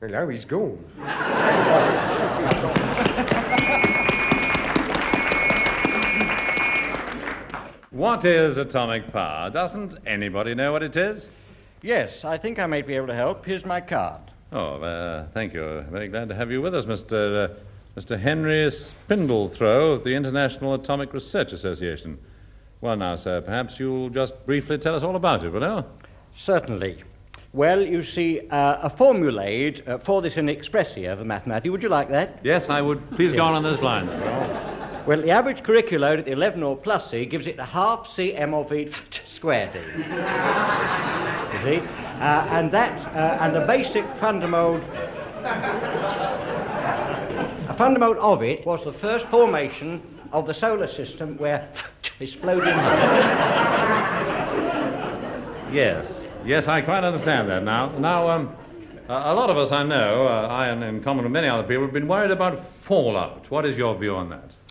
Hello, 0.00 0.28
he's 0.28 0.44
gone. 0.44 0.84
What 7.94 8.24
is 8.24 8.56
atomic 8.56 9.12
power? 9.12 9.50
Doesn't 9.50 9.98
anybody 10.04 10.52
know 10.52 10.72
what 10.72 10.82
it 10.82 10.96
is? 10.96 11.28
Yes, 11.80 12.24
I 12.24 12.36
think 12.36 12.58
I 12.58 12.66
may 12.66 12.82
be 12.82 12.96
able 12.96 13.06
to 13.06 13.14
help. 13.14 13.46
Here's 13.46 13.64
my 13.64 13.80
card. 13.80 14.20
Oh, 14.50 14.82
uh, 14.82 15.26
thank 15.32 15.54
you. 15.54 15.84
Very 15.92 16.08
glad 16.08 16.28
to 16.30 16.34
have 16.34 16.50
you 16.50 16.60
with 16.60 16.74
us, 16.74 16.86
Mr. 16.86 17.44
Uh, 17.44 17.54
Mr. 17.96 18.18
Henry 18.18 18.66
Spindlethrow 18.66 19.94
of 19.94 20.02
the 20.02 20.12
International 20.12 20.74
Atomic 20.74 21.12
Research 21.14 21.52
Association. 21.52 22.18
Well, 22.80 22.96
now, 22.96 23.14
sir, 23.14 23.40
perhaps 23.40 23.78
you'll 23.78 24.10
just 24.10 24.44
briefly 24.44 24.76
tell 24.76 24.96
us 24.96 25.04
all 25.04 25.14
about 25.14 25.44
it, 25.44 25.50
will 25.50 25.62
you? 25.62 25.84
Certainly. 26.36 27.04
Well, 27.52 27.80
you 27.80 28.02
see, 28.02 28.40
uh, 28.50 28.88
a 28.88 28.90
formulade 28.90 29.86
uh, 29.86 29.98
for 29.98 30.20
this 30.20 30.36
in 30.36 30.46
expressia 30.46 31.12
of 31.12 31.20
the 31.20 31.24
mathematics. 31.24 31.70
Would 31.70 31.84
you 31.84 31.90
like 31.90 32.08
that? 32.08 32.40
Yes, 32.42 32.68
I 32.68 32.80
would. 32.80 33.08
Please 33.12 33.32
go 33.32 33.44
on 33.44 33.54
on 33.54 33.62
those 33.62 33.80
lines. 33.80 34.10
Well, 35.06 35.20
the 35.20 35.30
average 35.30 35.62
curricular 35.62 36.00
load 36.00 36.18
at 36.20 36.24
the 36.24 36.32
11 36.32 36.62
or 36.62 36.78
plus 36.78 37.10
C 37.10 37.26
gives 37.26 37.46
it 37.46 37.58
a 37.58 37.64
half 37.64 38.06
C 38.06 38.34
M 38.34 38.54
of 38.54 38.70
V 38.70 38.90
squared 39.26 39.74
D. 39.74 39.78
you 39.78 39.84
see? 41.62 41.86
Uh, 42.20 42.48
and 42.50 42.72
that, 42.72 43.06
uh, 43.14 43.38
and 43.42 43.54
the 43.54 43.60
basic 43.66 44.06
fundamode, 44.14 44.82
a 47.68 47.74
fundamode 47.74 48.16
of 48.16 48.42
it 48.42 48.64
was 48.64 48.82
the 48.82 48.92
first 48.92 49.26
formation 49.26 50.00
of 50.32 50.46
the 50.46 50.54
solar 50.54 50.86
system 50.86 51.36
where 51.36 51.68
exploding. 52.20 52.68
Yes, 55.70 56.28
yes, 56.46 56.66
I 56.66 56.80
quite 56.80 57.04
understand 57.04 57.50
that 57.50 57.62
now. 57.62 57.90
Now, 57.98 58.30
um, 58.30 58.56
a 59.08 59.12
a 59.12 59.34
lot 59.34 59.50
of 59.50 59.58
us 59.58 59.70
I 59.70 59.82
know, 59.82 60.26
uh, 60.26 60.48
I 60.48 60.68
and 60.68 60.82
in 60.82 61.02
common 61.02 61.24
with 61.24 61.32
many 61.32 61.48
other 61.48 61.64
people, 61.64 61.82
have 61.82 61.92
been 61.92 62.08
worried 62.08 62.30
about 62.30 62.58
fallout. 62.58 63.50
What 63.50 63.66
is 63.66 63.76
your 63.76 63.94
view 63.96 64.16
on 64.16 64.30
that? 64.30 64.63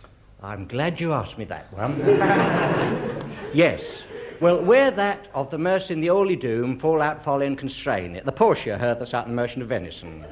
I'm 0.44 0.66
glad 0.66 1.00
you 1.00 1.14
asked 1.14 1.38
me 1.38 1.46
that 1.46 1.72
one. 1.72 1.98
yes. 3.54 4.04
Well, 4.40 4.62
where 4.62 4.90
that 4.90 5.28
of 5.32 5.48
the 5.48 5.56
Mercy 5.56 5.94
in 5.94 6.00
the 6.00 6.08
Holy 6.08 6.36
Doom 6.36 6.78
fall 6.78 7.00
out, 7.00 7.22
fall 7.22 7.40
in, 7.40 7.56
constrain 7.56 8.14
it. 8.14 8.26
The 8.26 8.32
Portia 8.32 8.76
heard 8.76 8.98
the 8.98 9.06
Saturn 9.06 9.34
motion 9.34 9.62
of 9.62 9.68
venison. 9.68 10.22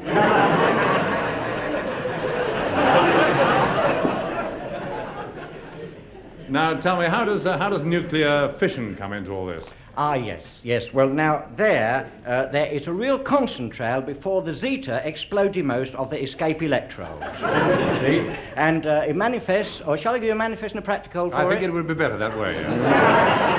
Now, 6.53 6.75
tell 6.75 6.99
me, 6.99 7.07
how 7.07 7.25
does, 7.25 7.47
uh, 7.47 7.57
how 7.57 7.71
does 7.71 7.81
nuclear 7.81 8.53
fission 8.59 8.95
come 8.95 9.15
into 9.15 9.31
all 9.31 9.47
this? 9.47 9.73
Ah, 9.97 10.13
yes, 10.13 10.61
yes. 10.63 10.93
Well, 10.93 11.09
now, 11.09 11.49
there, 11.57 12.13
uh, 12.27 12.45
there 12.47 12.67
is 12.67 12.89
a 12.89 12.93
real 12.93 13.19
concentrale 13.19 14.05
before 14.05 14.43
the 14.43 14.53
zeta 14.53 15.01
explodimost 15.03 15.95
of 15.95 16.11
the 16.11 16.23
escape 16.23 16.61
electrodes. 16.63 17.39
See? 18.01 18.31
And 18.57 18.85
uh, 18.85 19.07
it 19.09 19.17
manifests, 19.17 19.81
or 19.81 19.97
shall 19.97 20.15
I 20.15 20.19
give 20.19 20.27
you 20.27 20.33
a 20.33 20.35
manifest 20.35 20.75
and 20.75 20.83
a 20.83 20.85
practical 20.85 21.31
for 21.31 21.37
I 21.37 21.49
think 21.49 21.63
it? 21.63 21.71
it 21.71 21.73
would 21.73 21.89
be 21.89 21.95
better 21.95 22.19
that 22.19 22.37
way. 22.37 22.53
yeah. 22.57 23.49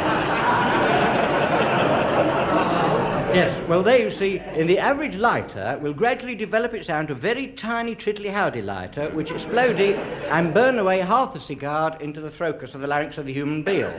Yes, 3.33 3.67
well, 3.67 3.81
there 3.81 3.99
you 3.99 4.11
see, 4.11 4.39
in 4.53 4.67
the 4.67 4.77
average 4.77 5.15
lighter 5.15 5.79
will 5.81 5.93
gradually 5.93 6.35
develop 6.35 6.75
its 6.75 6.85
down 6.85 7.07
to 7.07 7.13
a 7.13 7.15
very 7.15 7.47
tiny 7.47 7.95
trittly 7.95 8.29
howdy 8.29 8.61
lighter, 8.61 9.09
which 9.09 9.31
exploding 9.31 9.95
and 10.29 10.53
burn 10.53 10.77
away 10.77 10.99
half 10.99 11.33
the 11.33 11.39
cigar 11.39 11.97
into 11.99 12.21
the 12.21 12.29
throat 12.29 12.61
of 12.61 12.79
the 12.79 12.85
larynx 12.85 13.17
of 13.17 13.25
the 13.25 13.33
human 13.33 13.63
being. 13.63 13.91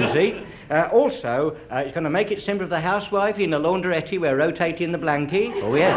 You 0.00 0.08
see? 0.10 0.46
Uh, 0.70 0.88
also, 0.92 1.56
uh, 1.72 1.78
it's 1.78 1.92
going 1.92 2.04
to 2.04 2.10
make 2.10 2.30
it 2.30 2.40
simple 2.40 2.66
for 2.66 2.70
the 2.70 2.80
housewife 2.80 3.40
in 3.40 3.50
the 3.50 3.58
laundrette 3.58 4.16
where 4.20 4.36
rotating 4.36 4.92
the 4.92 4.98
blankie. 4.98 5.52
Oh, 5.62 5.74
yes. 5.74 5.96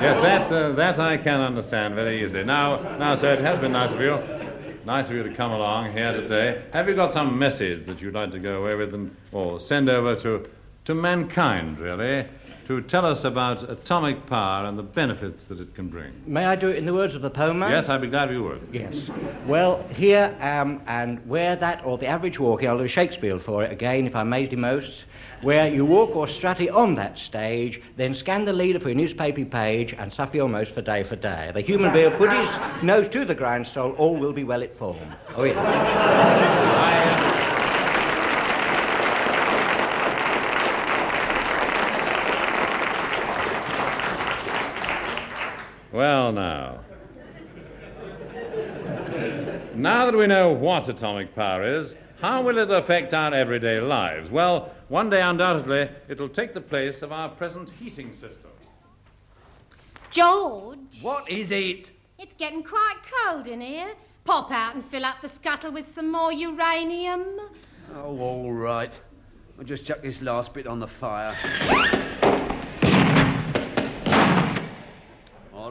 Yes, 0.00 0.16
that's, 0.22 0.52
uh, 0.52 0.72
that 0.72 0.98
I 0.98 1.18
can 1.18 1.40
understand 1.40 1.96
very 1.96 2.22
easily. 2.22 2.44
Now, 2.44 2.96
now, 2.98 3.14
sir, 3.14 3.34
it 3.34 3.40
has 3.40 3.58
been 3.58 3.72
nice 3.72 3.92
of 3.92 4.00
you. 4.00 4.37
Nice 4.88 5.10
of 5.10 5.16
you 5.16 5.22
to 5.22 5.34
come 5.34 5.52
along 5.52 5.92
here 5.92 6.12
today. 6.12 6.62
Have 6.72 6.88
you 6.88 6.94
got 6.94 7.12
some 7.12 7.38
message 7.38 7.84
that 7.84 8.00
you'd 8.00 8.14
like 8.14 8.30
to 8.30 8.38
go 8.38 8.62
away 8.62 8.74
with 8.74 8.94
and, 8.94 9.14
or 9.32 9.60
send 9.60 9.90
over 9.90 10.16
to, 10.16 10.48
to 10.86 10.94
mankind, 10.94 11.78
really, 11.78 12.26
to 12.68 12.82
tell 12.82 13.06
us 13.06 13.24
about 13.24 13.62
atomic 13.70 14.26
power 14.26 14.66
and 14.66 14.78
the 14.78 14.82
benefits 14.82 15.46
that 15.46 15.58
it 15.58 15.74
can 15.74 15.88
bring? 15.88 16.12
May 16.26 16.44
I 16.44 16.54
do 16.54 16.68
it 16.68 16.76
in 16.76 16.84
the 16.84 16.92
words 16.92 17.14
of 17.14 17.22
the 17.22 17.30
poem? 17.30 17.60
man? 17.60 17.70
Yes, 17.70 17.88
I'd 17.88 18.02
be 18.02 18.08
glad 18.08 18.28
if 18.28 18.34
you 18.34 18.42
would. 18.42 18.68
Yes. 18.70 19.08
Well, 19.46 19.82
here 19.88 20.36
um, 20.42 20.82
and 20.86 21.26
where 21.26 21.56
that, 21.56 21.82
or 21.82 21.96
the 21.96 22.06
average 22.06 22.38
walking, 22.38 22.68
I'll 22.68 22.76
do 22.76 22.86
Shakespeare 22.86 23.38
for 23.38 23.64
it 23.64 23.72
again, 23.72 24.06
if 24.06 24.14
I 24.14 24.22
may 24.22 24.46
most, 24.50 25.06
where 25.40 25.66
you 25.66 25.86
walk 25.86 26.14
or 26.14 26.26
strutty 26.26 26.68
on 26.70 26.94
that 26.96 27.18
stage, 27.18 27.80
then 27.96 28.12
scan 28.12 28.44
the 28.44 28.52
leader 28.52 28.78
for 28.78 28.90
your 28.90 28.98
newspaper 28.98 29.46
page 29.46 29.94
and 29.94 30.12
suffer 30.12 30.36
your 30.36 30.48
most 30.48 30.74
for 30.74 30.82
day 30.82 31.02
for 31.04 31.16
day. 31.16 31.50
The 31.54 31.62
human 31.62 31.90
being 31.90 32.10
put 32.12 32.30
his 32.30 32.54
nose 32.82 33.08
to 33.08 33.24
the 33.24 33.34
grindstone, 33.34 33.92
all 33.92 34.14
will 34.14 34.34
be 34.34 34.44
well 34.44 34.60
informed. 34.60 35.16
Oh, 35.34 35.44
yeah. 35.44 37.36
Well, 45.98 46.30
now. 46.30 46.78
Now 49.74 50.06
that 50.06 50.16
we 50.16 50.28
know 50.28 50.52
what 50.52 50.88
atomic 50.88 51.34
power 51.34 51.64
is, 51.64 51.96
how 52.20 52.40
will 52.40 52.58
it 52.58 52.70
affect 52.70 53.12
our 53.14 53.34
everyday 53.34 53.80
lives? 53.80 54.30
Well, 54.30 54.72
one 54.86 55.10
day, 55.10 55.20
undoubtedly, 55.20 55.88
it'll 56.08 56.28
take 56.28 56.54
the 56.54 56.60
place 56.60 57.02
of 57.02 57.10
our 57.10 57.28
present 57.28 57.68
heating 57.80 58.12
system. 58.12 58.52
George, 60.12 60.78
What 61.02 61.28
is 61.28 61.50
it? 61.50 61.90
it's 62.16 62.34
getting 62.34 62.62
quite 62.62 62.98
cold 63.24 63.48
in 63.48 63.60
here. 63.60 63.92
Pop 64.24 64.52
out 64.52 64.76
and 64.76 64.84
fill 64.84 65.04
up 65.04 65.20
the 65.20 65.28
scuttle 65.28 65.72
with 65.72 65.88
some 65.88 66.12
more 66.12 66.32
uranium. 66.32 67.40
Oh, 67.96 68.16
all 68.20 68.52
right. 68.52 68.92
I'll 69.58 69.64
just 69.64 69.84
chuck 69.84 70.02
this 70.02 70.22
last 70.22 70.54
bit 70.54 70.68
on 70.68 70.78
the 70.78 70.86
fire. 70.86 71.34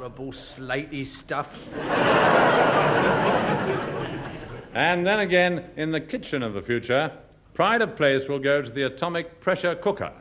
Horrible 0.07 0.31
slaty 0.31 1.05
stuff. 1.05 1.59
And 4.73 5.05
then 5.05 5.19
again, 5.19 5.69
in 5.75 5.91
the 5.91 5.99
kitchen 5.99 6.43
of 6.43 6.53
the 6.53 6.61
future, 6.61 7.11
pride 7.53 7.81
of 7.81 7.97
place 7.97 8.29
will 8.29 8.39
go 8.39 8.61
to 8.61 8.71
the 8.71 8.83
atomic 8.83 9.41
pressure 9.41 9.75
cooker. 9.75 10.13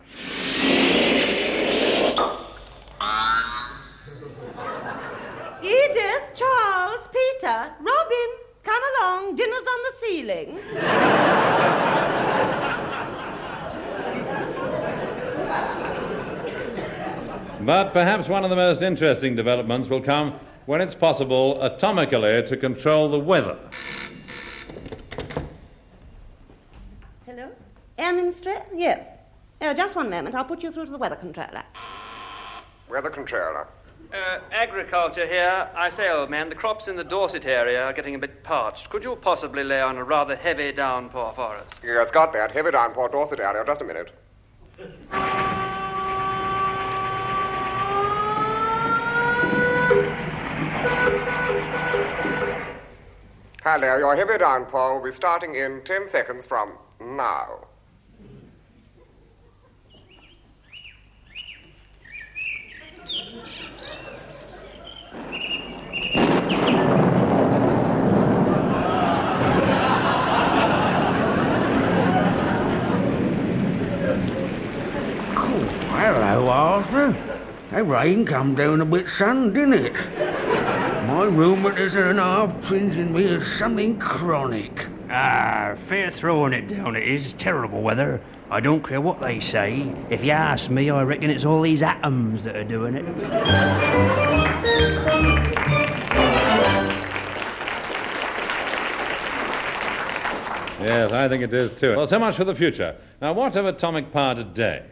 Edith, 5.63 6.25
Charles, 6.35 7.07
Peter, 7.07 7.71
Robin, 7.79 8.31
come 8.65 8.83
along. 8.99 9.37
Dinner's 9.37 9.57
on 9.57 9.83
the 9.85 9.93
ceiling. 9.99 10.59
But 17.67 17.93
perhaps 17.93 18.29
one 18.29 18.45
of 18.45 18.51
the 18.51 18.55
most 18.55 18.81
interesting 18.81 19.35
developments 19.35 19.89
will 19.89 20.01
come 20.01 20.39
when 20.67 20.81
it's 20.81 20.95
possible 20.95 21.59
atomically 21.61 22.47
to 22.47 22.57
control 22.57 23.09
the 23.09 23.19
weather. 23.19 23.59
Hello? 27.27 27.49
Air 27.99 28.13
Ministry? 28.15 28.55
Yes. 28.73 29.23
Oh, 29.63 29.75
just 29.75 29.97
one 29.97 30.09
moment. 30.09 30.37
I'll 30.37 30.45
put 30.45 30.63
you 30.63 30.71
through 30.71 30.85
to 30.85 30.93
the 30.93 30.97
weather 30.97 31.17
controller. 31.17 31.65
Weather 32.89 33.11
controller. 33.11 33.67
Uh, 34.15 34.39
agriculture 34.53 35.27
here. 35.27 35.69
I 35.75 35.89
say, 35.89 36.09
old 36.09 36.31
man, 36.31 36.49
the 36.49 36.55
crops 36.55 36.87
in 36.87 36.95
the 36.95 37.03
Dorset 37.03 37.47
area 37.47 37.83
are 37.83 37.93
getting 37.93 38.15
a 38.15 38.19
bit 38.21 38.45
parched. 38.45 38.91
Could 38.91 39.03
you 39.03 39.17
possibly 39.17 39.65
lay 39.65 39.81
on 39.81 39.97
a 39.97 40.05
rather 40.05 40.37
heavy 40.37 40.71
downpour 40.71 41.33
for 41.35 41.57
us? 41.57 41.81
Yes, 41.83 42.13
got 42.13 42.33
that. 42.35 42.53
Heavy 42.53 42.71
downpour, 42.71 43.09
Dorset 43.09 43.41
area. 43.41 43.65
Just 43.67 43.83
a 43.83 43.85
minute. 43.85 44.13
Hello, 53.69 53.97
your 53.99 54.15
heavy 54.15 54.39
downpour 54.39 54.95
will 54.95 55.05
be 55.05 55.11
starting 55.11 55.57
in 55.57 55.83
10 55.83 56.07
seconds 56.07 56.47
from 56.47 56.75
now. 57.01 57.67
Hello, 75.91 76.49
Arthur. 76.49 77.17
That 77.73 77.85
rain 77.85 78.25
come 78.25 78.55
down 78.55 78.81
a 78.81 78.85
bit 78.85 79.09
sudden, 79.09 79.53
didn't 79.53 79.73
it? 79.73 80.36
My 81.17 81.25
rheumatism 81.25 82.11
and 82.11 82.19
half 82.19 82.61
twinging 82.67 83.11
me 83.11 83.25
is 83.25 83.51
something 83.57 83.99
chronic. 83.99 84.87
Ah, 85.09 85.75
fair 85.75 86.11
throwing 86.11 86.53
it 86.53 86.69
down. 86.69 86.95
It 86.95 87.09
is 87.09 87.33
terrible 87.33 87.81
weather. 87.81 88.21
I 88.51 88.61
don't 88.61 88.87
care 88.87 89.01
what 89.01 89.19
they 89.19 89.41
say. 89.41 89.95
If 90.11 90.23
you 90.23 90.33
ask 90.33 90.69
me, 90.69 90.91
I 90.91 91.03
reckon 91.05 91.31
it's 91.31 91.47
all 91.47 91.63
these 91.63 91.83
atoms 91.83 92.43
that 92.43 92.55
are 92.55 92.65
doing 92.65 92.97
it. 92.97 93.07
Yes, 100.83 101.13
I 101.13 101.31
think 101.31 101.43
it 101.43 101.55
is 101.55 101.73
too. 101.73 101.97
Well, 101.97 102.07
so 102.07 102.19
much 102.19 102.37
for 102.37 102.45
the 102.45 102.55
future. 102.55 102.95
Now, 103.23 103.33
what 103.33 103.57
of 103.57 103.65
atomic 103.65 104.13
power 104.13 104.35
today? 104.35 104.85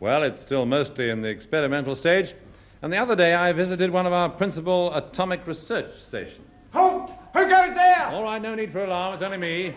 Well, 0.00 0.22
it's 0.22 0.40
still 0.40 0.64
mostly 0.64 1.10
in 1.10 1.20
the 1.20 1.28
experimental 1.28 1.94
stage. 1.94 2.32
And 2.82 2.92
the 2.92 2.96
other 2.96 3.14
day, 3.14 3.34
I 3.34 3.52
visited 3.52 3.90
one 3.90 4.06
of 4.06 4.12
our 4.12 4.28
principal 4.28 4.94
atomic 4.94 5.46
research 5.46 5.96
stations. 5.96 6.46
Halt! 6.72 7.12
Who 7.34 7.40
goes 7.40 7.74
there? 7.74 8.08
All 8.08 8.22
right, 8.22 8.40
no 8.40 8.54
need 8.54 8.72
for 8.72 8.82
alarm. 8.84 9.14
It's 9.14 9.22
only 9.22 9.36
me. 9.36 9.74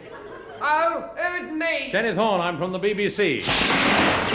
Oh, 0.61 1.11
it 1.17 1.43
was 1.43 1.51
me. 1.51 1.89
Kenneth 1.91 2.15
Horne, 2.15 2.39
I'm 2.39 2.57
from 2.57 2.71
the 2.71 2.79
BBC. 2.79 3.45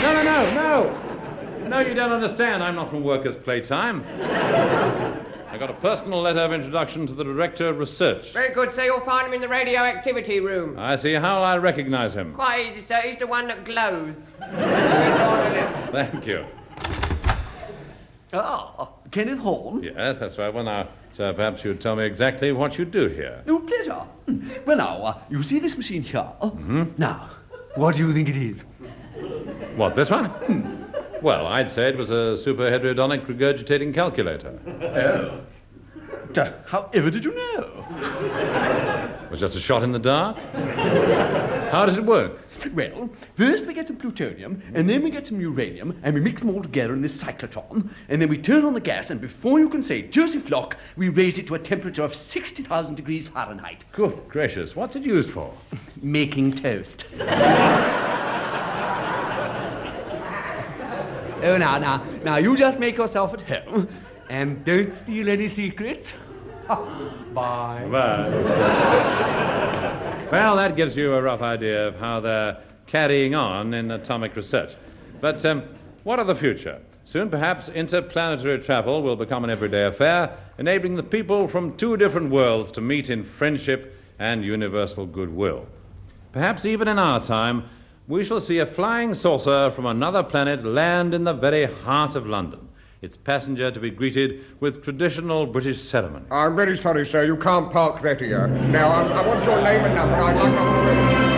No, 0.01 0.13
no, 0.13 0.23
no, 0.23 0.53
no. 0.53 1.67
No, 1.67 1.79
you 1.79 1.95
don't 1.95 2.11
understand. 2.11 2.61
I'm 2.63 2.75
not 2.75 2.91
from 2.91 3.03
Workers' 3.03 3.35
Playtime. 3.35 4.03
I 5.51 5.57
got 5.57 5.71
a 5.71 5.73
personal 5.73 6.21
letter 6.21 6.41
of 6.41 6.53
introduction 6.53 7.07
to 7.07 7.13
the 7.13 7.23
Director 7.23 7.67
of 7.69 7.79
Research. 7.79 8.33
Very 8.33 8.53
good, 8.53 8.71
sir. 8.71 8.83
You'll 8.85 8.99
find 9.01 9.27
him 9.27 9.33
in 9.33 9.41
the 9.41 9.47
radioactivity 9.47 10.39
room. 10.39 10.77
I 10.77 10.95
see. 10.95 11.13
How'll 11.13 11.43
I 11.43 11.57
recognize 11.57 12.13
him? 12.13 12.33
Quite 12.35 12.71
easy, 12.71 12.85
sir. 12.85 13.01
He's 13.01 13.17
the 13.17 13.27
one 13.27 13.47
that 13.47 13.65
glows. 13.65 14.29
Thank 15.91 16.27
you. 16.27 16.45
Ah, 18.31 18.89
Kenneth 19.11 19.39
Horne. 19.39 19.81
Yes, 19.83 20.17
that's 20.17 20.37
right. 20.37 20.53
Well, 20.53 20.63
now, 20.63 20.87
sir, 21.11 21.33
perhaps 21.33 21.63
you'd 21.65 21.81
tell 21.81 21.95
me 21.95 22.03
exactly 22.05 22.51
what 22.51 22.77
you 22.77 22.85
do 22.85 23.07
here. 23.07 23.41
No 23.45 23.59
pleasure. 23.59 23.93
Hmm. 24.27 24.49
Well, 24.65 24.77
now, 24.77 25.03
uh, 25.03 25.17
you 25.29 25.41
see 25.41 25.59
this 25.59 25.75
machine 25.77 26.03
here? 26.03 26.21
Hmm? 26.21 26.83
Now, 26.97 27.29
what 27.75 27.95
do 27.95 28.01
you 28.05 28.13
think 28.13 28.29
it 28.29 28.37
is? 28.37 28.63
What, 29.75 29.95
this 29.95 30.09
one? 30.11 30.85
Well, 31.21 31.47
I'd 31.47 31.71
say 31.71 31.89
it 31.89 31.97
was 31.97 32.11
a 32.11 32.35
superhedrodonic 32.37 33.25
regurgitating 33.25 33.93
calculator. 33.93 34.59
Oh. 34.81 35.41
D- 36.31 36.41
However 36.67 37.09
did 37.09 37.23
you 37.25 37.33
know? 37.33 37.85
It 39.25 39.31
was 39.31 39.39
just 39.39 39.55
a 39.55 39.59
shot 39.59 39.81
in 39.83 39.91
the 39.91 39.99
dark? 39.99 40.37
How 41.71 41.85
does 41.85 41.97
it 41.97 42.05
work? 42.05 42.39
Well, 42.67 43.09
first 43.35 43.65
we 43.65 43.73
get 43.73 43.87
some 43.87 43.95
plutonium, 43.95 44.61
and 44.73 44.89
then 44.89 45.01
we 45.01 45.09
get 45.09 45.27
some 45.27 45.39
uranium, 45.39 45.97
and 46.03 46.13
we 46.13 46.19
mix 46.19 46.41
them 46.41 46.53
all 46.53 46.61
together 46.61 46.93
in 46.93 47.01
this 47.01 47.21
cyclotron, 47.21 47.89
and 48.09 48.21
then 48.21 48.27
we 48.29 48.37
turn 48.37 48.65
on 48.65 48.73
the 48.73 48.81
gas, 48.81 49.09
and 49.09 49.21
before 49.21 49.59
you 49.59 49.69
can 49.69 49.81
say 49.81 50.01
Jersey 50.01 50.39
flock, 50.39 50.75
we 50.97 51.09
raise 51.09 51.37
it 51.37 51.47
to 51.47 51.55
a 51.55 51.59
temperature 51.59 52.03
of 52.03 52.13
60,000 52.13 52.95
degrees 52.95 53.27
Fahrenheit. 53.27 53.85
Good 53.91 54.27
gracious, 54.27 54.75
what's 54.75 54.95
it 54.95 55.03
used 55.03 55.29
for? 55.29 55.53
Making 56.01 56.53
toast. 56.53 57.05
Oh, 61.41 61.57
now, 61.57 61.77
now, 61.77 62.03
now, 62.25 62.35
you 62.35 62.57
just 62.57 62.79
make 62.79 62.97
yourself 62.97 63.33
at 63.33 63.41
home, 63.43 63.87
and 64.29 64.61
don't 64.65 64.93
steal 64.93 65.29
any 65.29 65.47
secrets. 65.47 66.11
Bye. 66.67 67.87
Bye. 67.89 68.29
Well, 70.31 70.55
that 70.57 70.75
gives 70.75 70.95
you 70.95 71.13
a 71.13 71.21
rough 71.21 71.41
idea 71.41 71.87
of 71.87 71.95
how 71.95 72.19
they're 72.19 72.57
carrying 72.85 73.33
on 73.33 73.73
in 73.73 73.91
atomic 73.91 74.35
research. 74.35 74.75
But 75.21 75.43
um, 75.45 75.63
what 76.03 76.19
of 76.19 76.27
the 76.27 76.35
future? 76.35 76.79
Soon, 77.03 77.29
perhaps, 77.29 77.69
interplanetary 77.69 78.59
travel 78.59 79.01
will 79.01 79.15
become 79.15 79.43
an 79.43 79.49
everyday 79.49 79.85
affair, 79.85 80.37
enabling 80.59 80.95
the 80.95 81.03
people 81.03 81.47
from 81.47 81.75
two 81.75 81.97
different 81.97 82.29
worlds 82.29 82.69
to 82.71 82.81
meet 82.81 83.09
in 83.09 83.23
friendship 83.23 83.97
and 84.19 84.45
universal 84.45 85.07
goodwill. 85.07 85.65
Perhaps 86.31 86.65
even 86.65 86.87
in 86.87 86.99
our 86.99 87.19
time, 87.19 87.67
we 88.07 88.23
shall 88.23 88.39
see 88.39 88.59
a 88.59 88.65
flying 88.65 89.15
saucer 89.15 89.71
from 89.71 89.87
another 89.87 90.21
planet 90.21 90.63
land 90.63 91.15
in 91.15 91.23
the 91.23 91.33
very 91.33 91.65
heart 91.65 92.15
of 92.15 92.27
London, 92.27 92.68
its 93.01 93.15
passenger 93.15 93.71
to 93.71 93.79
be 93.79 93.89
greeted 93.89 94.43
with 94.59 94.83
traditional 94.83 95.45
British 95.45 95.81
ceremony. 95.81 96.25
I'm 96.31 96.55
very 96.55 96.75
sorry, 96.75 97.05
sir. 97.05 97.23
You 97.23 97.37
can't 97.37 97.71
park 97.71 98.01
that 98.01 98.19
here. 98.19 98.47
Now, 98.47 98.89
I, 98.89 99.03
I 99.03 99.27
want 99.27 99.43
your 99.45 99.61
name 99.61 99.85
and 99.85 99.95
number. 99.95 100.15
I'd 100.15 100.35
like 100.35 101.25
to... 101.25 101.29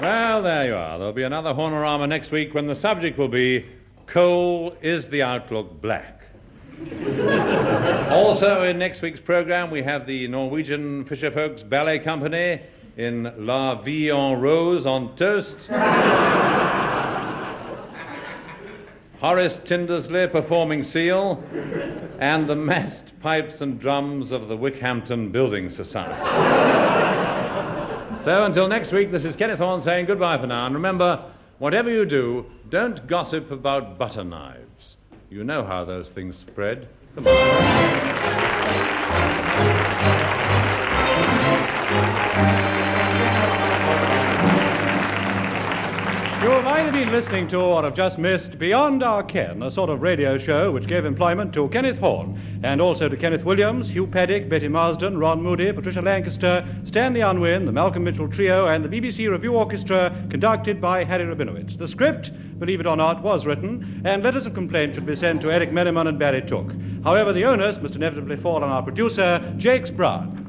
Well, 0.00 0.42
there 0.42 0.66
you 0.66 0.74
are. 0.74 0.98
There'll 0.98 1.14
be 1.14 1.22
another 1.22 1.54
Hornorama 1.54 2.06
next 2.08 2.30
week 2.30 2.52
when 2.52 2.66
the 2.66 2.74
subject 2.74 3.16
will 3.16 3.28
be 3.28 3.64
Coal 4.06 4.76
is 4.82 5.08
the 5.08 5.22
Outlook 5.22 5.80
Black? 5.80 6.23
also, 8.10 8.62
in 8.62 8.78
next 8.78 9.02
week's 9.02 9.20
program, 9.20 9.70
we 9.70 9.82
have 9.82 10.06
the 10.06 10.28
Norwegian 10.28 11.04
Fisherfolks 11.04 11.68
Ballet 11.68 11.98
Company 11.98 12.60
in 12.96 13.32
La 13.38 13.74
Vie 13.74 14.10
en 14.10 14.40
Rose 14.40 14.86
on 14.86 15.14
toast. 15.14 15.66
Horace 19.20 19.58
Tindersley 19.60 20.30
performing 20.30 20.82
seal, 20.82 21.42
and 22.18 22.46
the 22.46 22.56
massed 22.56 23.18
pipes 23.20 23.62
and 23.62 23.80
drums 23.80 24.32
of 24.32 24.48
the 24.48 24.56
Wickhampton 24.56 25.32
Building 25.32 25.70
Society. 25.70 26.22
So 28.16 28.44
until 28.44 28.68
next 28.68 28.92
week, 28.92 29.10
this 29.10 29.24
is 29.24 29.36
Kenneth 29.36 29.58
Horne 29.58 29.80
saying 29.82 30.06
goodbye 30.06 30.38
for 30.38 30.46
now. 30.46 30.64
And 30.64 30.74
remember, 30.74 31.22
whatever 31.58 31.90
you 31.90 32.06
do, 32.06 32.46
don't 32.70 33.06
gossip 33.06 33.50
about 33.50 33.98
butter 33.98 34.24
knives. 34.24 34.96
You 35.34 35.42
know 35.42 35.64
how 35.64 35.84
those 35.84 36.12
things 36.12 36.36
spread. 36.36 36.86
Been 47.04 47.12
listening 47.12 47.48
to 47.48 47.60
or 47.60 47.82
have 47.82 47.92
just 47.92 48.18
missed 48.18 48.58
Beyond 48.58 49.02
Our 49.02 49.22
Ken, 49.22 49.62
a 49.62 49.70
sort 49.70 49.90
of 49.90 50.00
radio 50.00 50.38
show 50.38 50.72
which 50.72 50.86
gave 50.86 51.04
employment 51.04 51.52
to 51.52 51.68
Kenneth 51.68 51.98
Horne 51.98 52.40
and 52.62 52.80
also 52.80 53.10
to 53.10 53.16
Kenneth 53.16 53.44
Williams, 53.44 53.90
Hugh 53.90 54.06
Paddick, 54.06 54.48
Betty 54.48 54.68
Marsden, 54.68 55.18
Ron 55.18 55.42
Moody, 55.42 55.70
Patricia 55.70 56.00
Lancaster, 56.00 56.66
Stanley 56.84 57.20
Unwin, 57.20 57.66
the 57.66 57.72
Malcolm 57.72 58.04
Mitchell 58.04 58.26
Trio, 58.26 58.68
and 58.68 58.82
the 58.82 58.88
BBC 58.88 59.30
Revue 59.30 59.52
Orchestra, 59.52 60.16
conducted 60.30 60.80
by 60.80 61.04
Harry 61.04 61.26
Rabinowitz. 61.26 61.76
The 61.76 61.86
script, 61.86 62.32
believe 62.58 62.80
it 62.80 62.86
or 62.86 62.96
not, 62.96 63.22
was 63.22 63.44
written, 63.44 64.00
and 64.06 64.22
letters 64.22 64.46
of 64.46 64.54
complaint 64.54 64.94
should 64.94 65.04
be 65.04 65.14
sent 65.14 65.42
to 65.42 65.52
Eric 65.52 65.72
Merriman 65.72 66.06
and 66.06 66.18
Barry 66.18 66.40
Took. 66.40 66.72
However, 67.04 67.34
the 67.34 67.44
onus 67.44 67.82
must 67.82 67.96
inevitably 67.96 68.36
fall 68.36 68.64
on 68.64 68.70
our 68.70 68.82
producer, 68.82 69.54
Jacques 69.58 69.92
Brown. 69.92 70.48